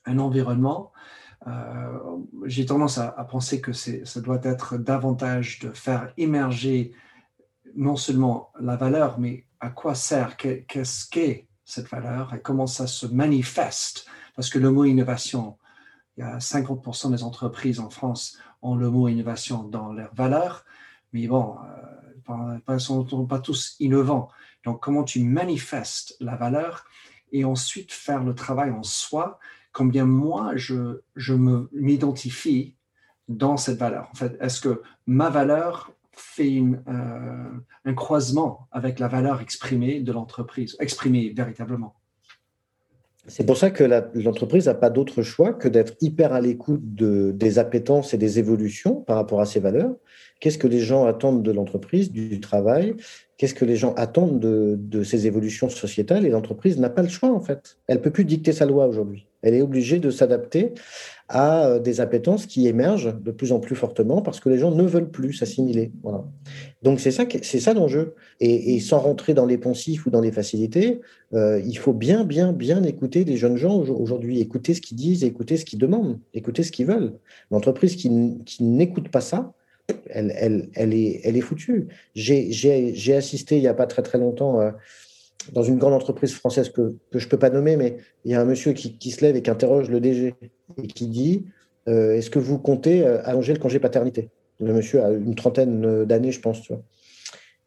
[0.07, 0.91] un environnement,
[2.47, 6.95] j'ai tendance à, à, penser que ça doit être davantage de faire émerger
[7.77, 12.87] non seulement la valeur, mais à quoi sert, qu'est-ce qu'est cette valeur et comment ça
[12.87, 14.07] se manifeste?
[14.35, 15.57] Parce que le mot innovation,
[16.17, 20.65] il y a 50% des entreprises en France ont le mot innovation dans leur valeur,
[21.13, 21.57] mais bon,
[22.29, 24.31] euh, ils ne sont pas tous innovants.
[24.65, 26.85] Donc, comment tu manifestes la valeur
[27.33, 29.39] et ensuite faire le travail en soi,
[29.73, 32.77] combien moi je, je m'identifie
[33.29, 34.09] dans cette valeur?
[34.13, 37.51] En fait, est-ce que ma valeur fait euh,
[37.85, 41.95] un croisement avec la valeur exprimée de l'entreprise, exprimée véritablement
[43.29, 43.85] c'est pour ça que
[44.19, 48.41] l'entreprise n'a pas d'autre choix que d'être hyper à l'écoute de, des appétences et des
[48.41, 49.95] évolutions par rapport à ses valeurs.
[50.41, 52.97] Qu'est-ce que les gens attendent de l'entreprise, du travail?
[53.39, 56.27] Qu'est-ce que les gens attendent de, de ces évolutions sociétales?
[56.27, 57.79] Et l'entreprise n'a pas le choix, en fait.
[57.87, 59.29] Elle ne peut plus dicter sa loi aujourd'hui.
[59.43, 60.73] Elle est obligée de s'adapter
[61.33, 64.71] à euh, des appétences qui émergent de plus en plus fortement parce que les gens
[64.71, 65.91] ne veulent plus s'assimiler.
[66.83, 68.15] Donc c'est ça, c'est ça l'enjeu.
[68.41, 71.01] Et, sans rentrer dans les poncifs ou dans les facilités,
[71.33, 75.25] euh, il faut bien, bien, bien écouter les jeunes gens aujourd'hui, écouter ce qu'ils disent,
[75.25, 77.15] écouter ce qu'ils demandent, écouter ce qu'ils veulent.
[77.51, 78.11] L'entreprise qui,
[78.61, 79.55] n'écoute pas ça,
[80.11, 81.89] elle, elle, elle, est, elle est foutue.
[82.15, 84.61] J'ai assisté il n'y a pas très très longtemps.
[84.61, 84.71] Euh,
[85.53, 88.35] dans une grande entreprise française que, que je ne peux pas nommer, mais il y
[88.35, 90.35] a un monsieur qui, qui, se lève et qui interroge le DG
[90.83, 91.47] et qui dit
[91.89, 94.31] euh, Est-ce que vous comptez euh, allonger le congé paternité?
[94.61, 96.63] Le monsieur a une trentaine d'années, je pense.
[96.63, 96.83] Tu vois.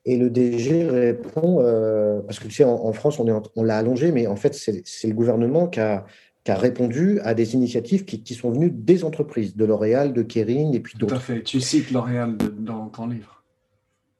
[0.05, 4.11] Et le DG répond euh, Parce que tu sais, en, France, on, on l'a allongé,
[4.11, 6.05] mais en fait, c'est le gouvernement qui a,
[6.43, 10.21] qui a, répondu à des initiatives qui, qui, sont venues des entreprises, de L'Oréal, de
[10.21, 11.15] Kering et puis d'autres.
[11.15, 11.43] Tout à fait.
[11.43, 13.43] Tu cites L'Oréal dans ton livre.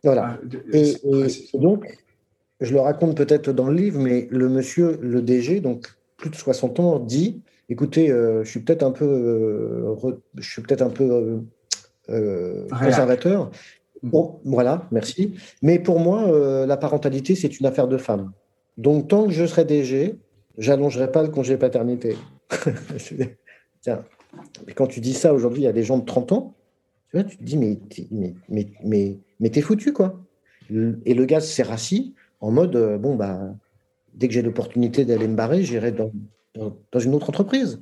[0.03, 0.37] Voilà.
[0.39, 1.85] Ah, et, et donc,
[2.61, 5.87] je le raconte peut-être dans le livre, mais le monsieur, le DG, donc
[6.17, 9.95] plus de 60 ans, dit écoutez, euh, je suis peut-être un peu, euh,
[10.37, 11.41] je suis peut-être un peu
[12.09, 13.51] euh, conservateur.
[14.01, 14.09] Mm.
[14.09, 15.35] Bon, voilà, merci.
[15.61, 18.31] Mais pour moi, la parentalité, c'est une affaire de femme.
[18.77, 20.15] Donc, tant que je serai DG,
[20.57, 22.15] j'allongerai pas le congé paternité.
[23.81, 24.03] Tiens,
[24.67, 26.53] mais quand tu dis ça aujourd'hui, il y a des gens de 30 ans,
[27.09, 27.79] tu, vois, tu te dis, mais,
[28.11, 30.19] mais, mais, mais, mais t'es foutu, quoi.
[31.05, 33.53] Et le gars s'est rassis en mode, euh, bon, bah,
[34.13, 36.11] dès que j'ai l'opportunité d'aller me barrer, j'irai dans,
[36.55, 37.79] dans, une autre entreprise.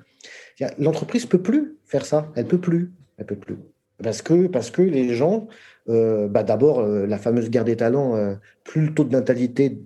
[0.78, 2.32] L'entreprise peut plus faire ça.
[2.36, 2.91] Elle peut plus.
[3.18, 3.58] Elle peut plus.
[4.01, 5.47] Parce que, parce que les gens,
[5.89, 9.80] euh, bah d'abord, euh, la fameuse guerre des talents, plus le taux de natalité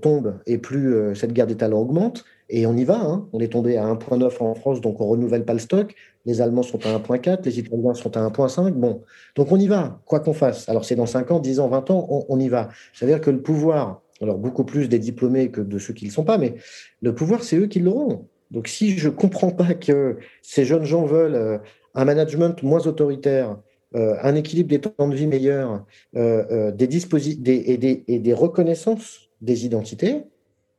[0.00, 3.00] tombe et plus cette guerre des talents augmente, et on y va.
[3.00, 3.26] Hein.
[3.32, 5.94] On est tombé à 1,9 en France, donc on renouvelle pas le stock.
[6.26, 8.72] Les Allemands sont à 1,4, les Italiens sont à 1,5.
[8.72, 9.02] Bon,
[9.34, 10.68] donc on y va, quoi qu'on fasse.
[10.68, 12.68] Alors c'est dans 5 ans, 10 ans, 20 ans, on, y va.
[12.92, 16.14] C'est-à-dire que le pouvoir alors beaucoup plus des diplômés que de ceux qui ne le
[16.14, 16.54] sont pas, mais
[17.02, 18.26] le pouvoir, c'est eux qui l'auront.
[18.50, 21.58] Donc si je ne comprends pas que ces jeunes gens veulent euh,
[21.94, 23.58] un management moins autoritaire,
[23.94, 25.84] euh, un équilibre des temps de vie meilleur,
[26.16, 30.24] euh, des, des, et, des, et des reconnaissances des identités,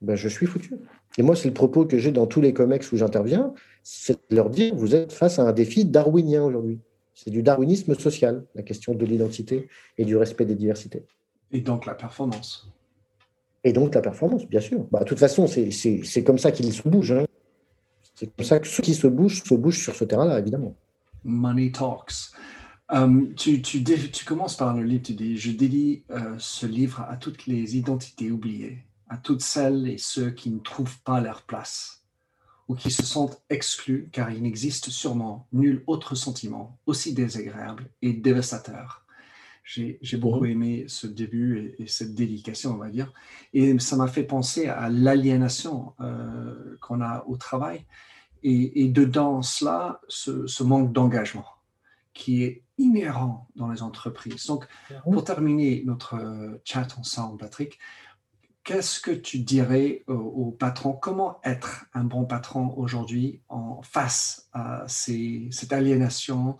[0.01, 0.75] ben je suis foutu.
[1.17, 3.53] Et moi, c'est le propos que j'ai dans tous les COMEX où j'interviens,
[3.83, 6.79] c'est de leur dire, vous êtes face à un défi darwinien aujourd'hui.
[7.13, 11.03] C'est du darwinisme social, la question de l'identité et du respect des diversités.
[11.51, 12.71] Et donc la performance.
[13.63, 14.85] Et donc la performance, bien sûr.
[14.91, 17.11] Bah, de toute façon, c'est comme ça qu'ils se bougent.
[17.11, 17.25] Hein.
[18.15, 20.75] C'est comme ça que ceux qui se bougent se bougent sur ce terrain-là, évidemment.
[21.23, 22.31] Money talks.
[22.91, 27.05] Um, tu, tu, tu, commences par le livre, tu dis, je dédie euh, ce livre
[27.07, 28.79] à toutes les identités oubliées,
[29.09, 32.03] à toutes celles et ceux qui ne trouvent pas leur place
[32.67, 38.13] ou qui se sentent exclus car il n'existe sûrement nul autre sentiment aussi désagréable et
[38.13, 39.05] dévastateur
[39.69, 40.51] j'ai beaucoup mhm.
[40.51, 43.13] aimé ce début et, cette dédication, on va dire.
[43.53, 47.85] Et ça m'a fait penser à l'aliénation euh, qu'on a au travail.
[48.41, 51.45] Et, dedans cela, ce, manque d'engagement
[52.13, 54.45] qui est inhérent dans les entreprises.
[54.47, 55.13] Donc, mhm.
[55.13, 56.17] pour terminer notre
[56.63, 57.77] chat ensemble, Patrick,
[58.63, 64.85] qu'est-ce que tu dirais aux, patrons Comment être un bon patron aujourd'hui en face à
[64.87, 66.53] cette aliénation, euh,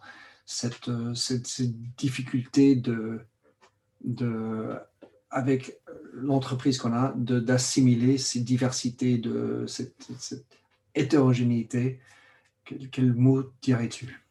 [0.46, 3.22] cette, cette, difficulté de,
[5.30, 5.80] avec
[6.14, 10.10] l'entreprise qu'on a, d'assimiler ces diversités, de cette,
[10.96, 12.00] hétérogénéité?
[12.92, 14.24] Quel, mot dirais-tu?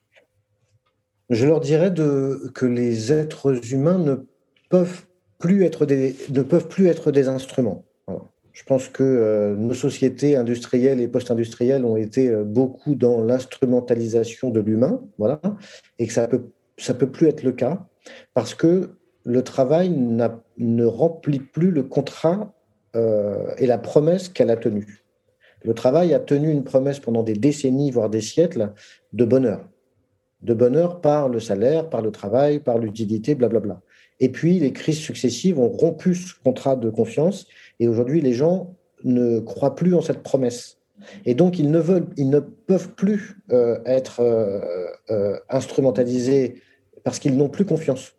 [1.31, 4.17] Je leur dirais que les êtres humains ne
[4.69, 5.08] peuvent
[5.39, 7.85] plus être des, ne peuvent plus être des instruments.
[8.53, 14.51] Je pense que euh, nos sociétés industrielles et post-industrielles ont été euh, beaucoup dans l'instrumentalisation
[14.51, 15.41] de l'humain, voilà,
[16.01, 16.43] et que ça peut
[16.79, 17.87] ça peut plus être le cas
[18.35, 18.91] parce que
[19.25, 22.55] le travail ne remplit plus le contrat
[22.97, 25.05] euh, et la promesse qu'elle a tenue.
[25.65, 28.73] Le travail a tenu une promesse pendant des décennies, voire des siècles,
[29.13, 29.69] de bonheur.
[30.41, 33.83] De bonheur par le salaire, par le travail, par l'utilité, blablabla.
[34.21, 37.47] Et puis, les crises successives ont rompu ce contrat de confiance.
[37.79, 40.79] Et aujourd'hui, les gens ne croient plus en cette promesse.
[41.25, 44.61] Et donc, ils ne, veulent, ils ne peuvent plus euh, être euh,
[45.11, 46.61] euh, instrumentalisés
[47.05, 48.15] parce qu'ils n'ont plus confiance.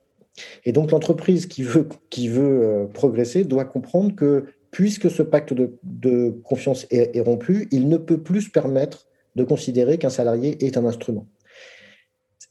[0.63, 6.29] Et donc, l'entreprise qui veut, qui veut progresser doit comprendre que puisque ce pacte de,
[6.43, 10.85] confiance est, rompu, il ne peut plus se permettre de considérer qu'un salarié est un
[10.85, 11.27] instrument.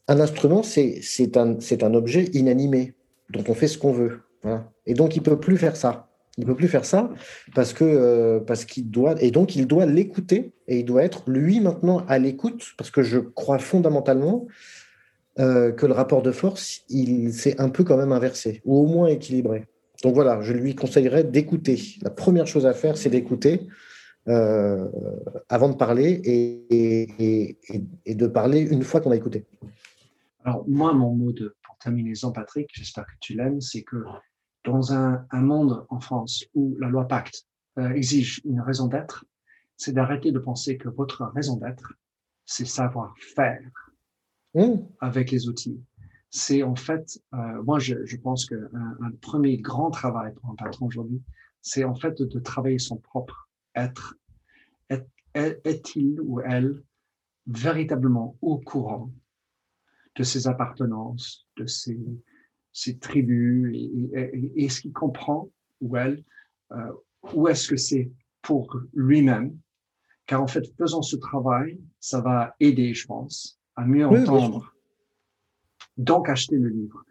[0.07, 2.93] Un instrument, c'est un, un objet inanimé
[3.29, 4.21] dont on fait ce qu'on veut.
[4.85, 6.09] Et donc, il peut plus faire ça.
[6.39, 7.11] Il peut plus faire ça
[7.81, 12.05] euh, parce qu'il doit et donc il doit l'écouter et il doit être lui maintenant
[12.07, 14.47] à l'écoute parce que je crois fondamentalement
[15.39, 18.87] euh, que le rapport de force il s'est un peu quand même inversé ou au
[18.87, 19.65] moins équilibré.
[20.01, 21.77] Donc voilà, je lui conseillerais d'écouter.
[22.01, 23.67] La première chose à faire, c'est d'écouter
[24.29, 24.87] euh,
[25.49, 27.57] avant de parler et,
[28.05, 29.45] et, de parler une fois qu'on a écouté.
[30.45, 34.03] Alors moi, mon mot de terminer, Patrick, j'espère que tu l'aimes, c'est que
[34.63, 39.25] dans un, monde en France où la loi Pacte euh, exige une raison d'être,
[39.77, 41.93] c'est d'arrêter de penser que votre raison d'être,
[42.45, 43.61] c'est savoir faire
[44.53, 44.75] mmh.
[44.99, 45.81] avec les outils.
[46.29, 50.87] C'est en fait, euh, moi je, pense que un, premier grand travail pour un patron
[50.87, 51.21] aujourd'hui,
[51.61, 54.15] c'est en fait de, travailler son propre être.
[55.35, 56.81] Est-il ou elle
[57.45, 59.11] véritablement au courant
[60.19, 61.97] de ses appartenances, de ses,
[62.73, 65.49] ses tribus et, est-ce qu'il comprend
[65.79, 66.23] ou elle
[66.71, 66.91] euh,
[67.33, 68.11] ou est-ce que c'est
[68.41, 69.57] pour lui-même?
[70.25, 74.75] Car en fait faisant ce travail ça va aider je pense à mieux entendre
[75.95, 77.03] donc acheter le livre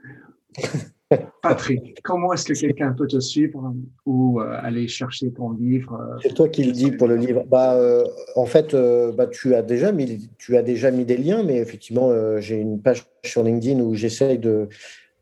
[1.42, 3.74] Patrick, comment est-ce que quelqu'un peut te suivre
[4.06, 7.44] ou euh, aller chercher ton livre euh, C'est toi qui le dis pour le livre.
[7.46, 7.78] Bah,
[8.36, 8.74] en fait,
[9.16, 12.80] bah, tu as déjà mis, tu as déjà mis des liens, mais effectivement, j'ai une
[12.80, 14.68] page sur LinkedIn où j'essaye de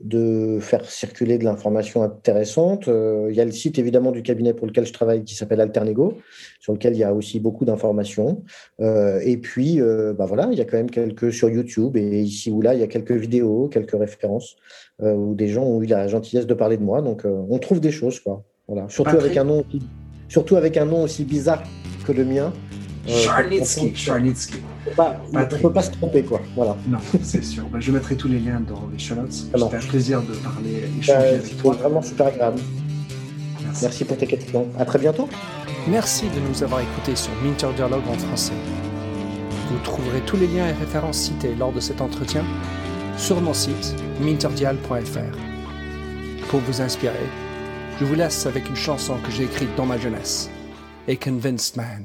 [0.00, 2.88] de faire circuler de l'information intéressante.
[2.88, 5.60] Euh, il y a le site évidemment du cabinet pour lequel je travaille qui s'appelle
[5.60, 6.18] Alternego,
[6.60, 8.42] sur lequel il y a aussi beaucoup d'informations.
[8.80, 12.20] Euh, et puis, euh, bah voilà, il y a quand même quelques sur YouTube et
[12.20, 14.56] ici ou là, il y a quelques vidéos, quelques références
[14.98, 17.02] où des gens ont eu la gentillesse de parler de moi.
[17.02, 18.44] Donc, on trouve des choses, quoi.
[18.66, 18.88] Voilà.
[18.88, 19.62] Surtout avec un nom,
[20.28, 21.62] surtout avec un nom aussi bizarre
[22.06, 22.52] que le mien.
[23.06, 23.94] Charnitsky.
[23.94, 24.58] Charnitsky.
[24.96, 26.40] Bah, on ne peut pas se tromper, quoi.
[26.54, 26.76] Voilà.
[26.88, 27.64] Non, c'est sûr.
[27.64, 29.32] Bah, je mettrai tous les liens dans les show notes.
[29.32, 31.74] Ça fait plaisir de parler, échanger avec toi.
[31.74, 32.60] vraiment super agréable.
[33.62, 33.84] Merci.
[33.84, 34.66] Merci pour tes questions.
[34.78, 35.28] À très bientôt.
[35.88, 38.52] Merci de nous avoir écoutés sur Minter Dialogue en français.
[39.70, 42.44] Vous trouverez tous les liens et références cités lors de cet entretien
[43.16, 46.46] sur mon site minterdial.fr.
[46.48, 47.14] Pour vous inspirer,
[47.98, 50.50] je vous laisse avec une chanson que j'ai écrite dans ma jeunesse,
[51.08, 52.04] A Convinced Man.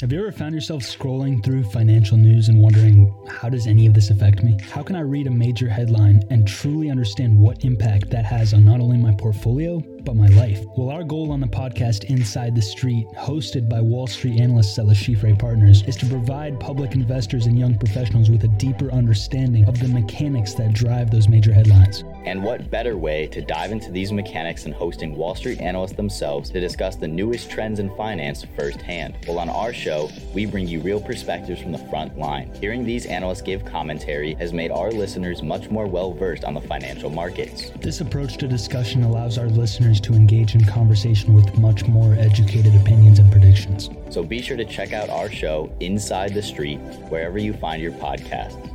[0.00, 3.92] Have you ever found yourself scrolling through financial news and wondering, how does any of
[3.92, 4.56] this affect me?
[4.70, 8.64] How can I read a major headline and truly understand what impact that has on
[8.64, 10.64] not only my portfolio, but my life?
[10.76, 14.86] Well, our goal on the podcast Inside the Street, hosted by Wall Street analysts at
[14.86, 19.66] Le Chiffre Partners, is to provide public investors and young professionals with a deeper understanding
[19.66, 22.04] of the mechanics that drive those major headlines.
[22.24, 26.50] And what better way to dive into these mechanics than hosting Wall Street analysts themselves
[26.50, 29.16] to discuss the newest trends in finance firsthand?
[29.26, 32.52] Well, on our show, we bring you real perspectives from the front line.
[32.60, 36.60] Hearing these analysts give commentary has made our listeners much more well versed on the
[36.60, 37.70] financial markets.
[37.80, 39.48] This approach to discussion allows our
[39.90, 43.90] listeners to engage in conversation with much more educated opinions and predictions.
[44.10, 46.78] So be sure to check out our show, Inside the Street,
[47.08, 48.69] wherever you find your podcast.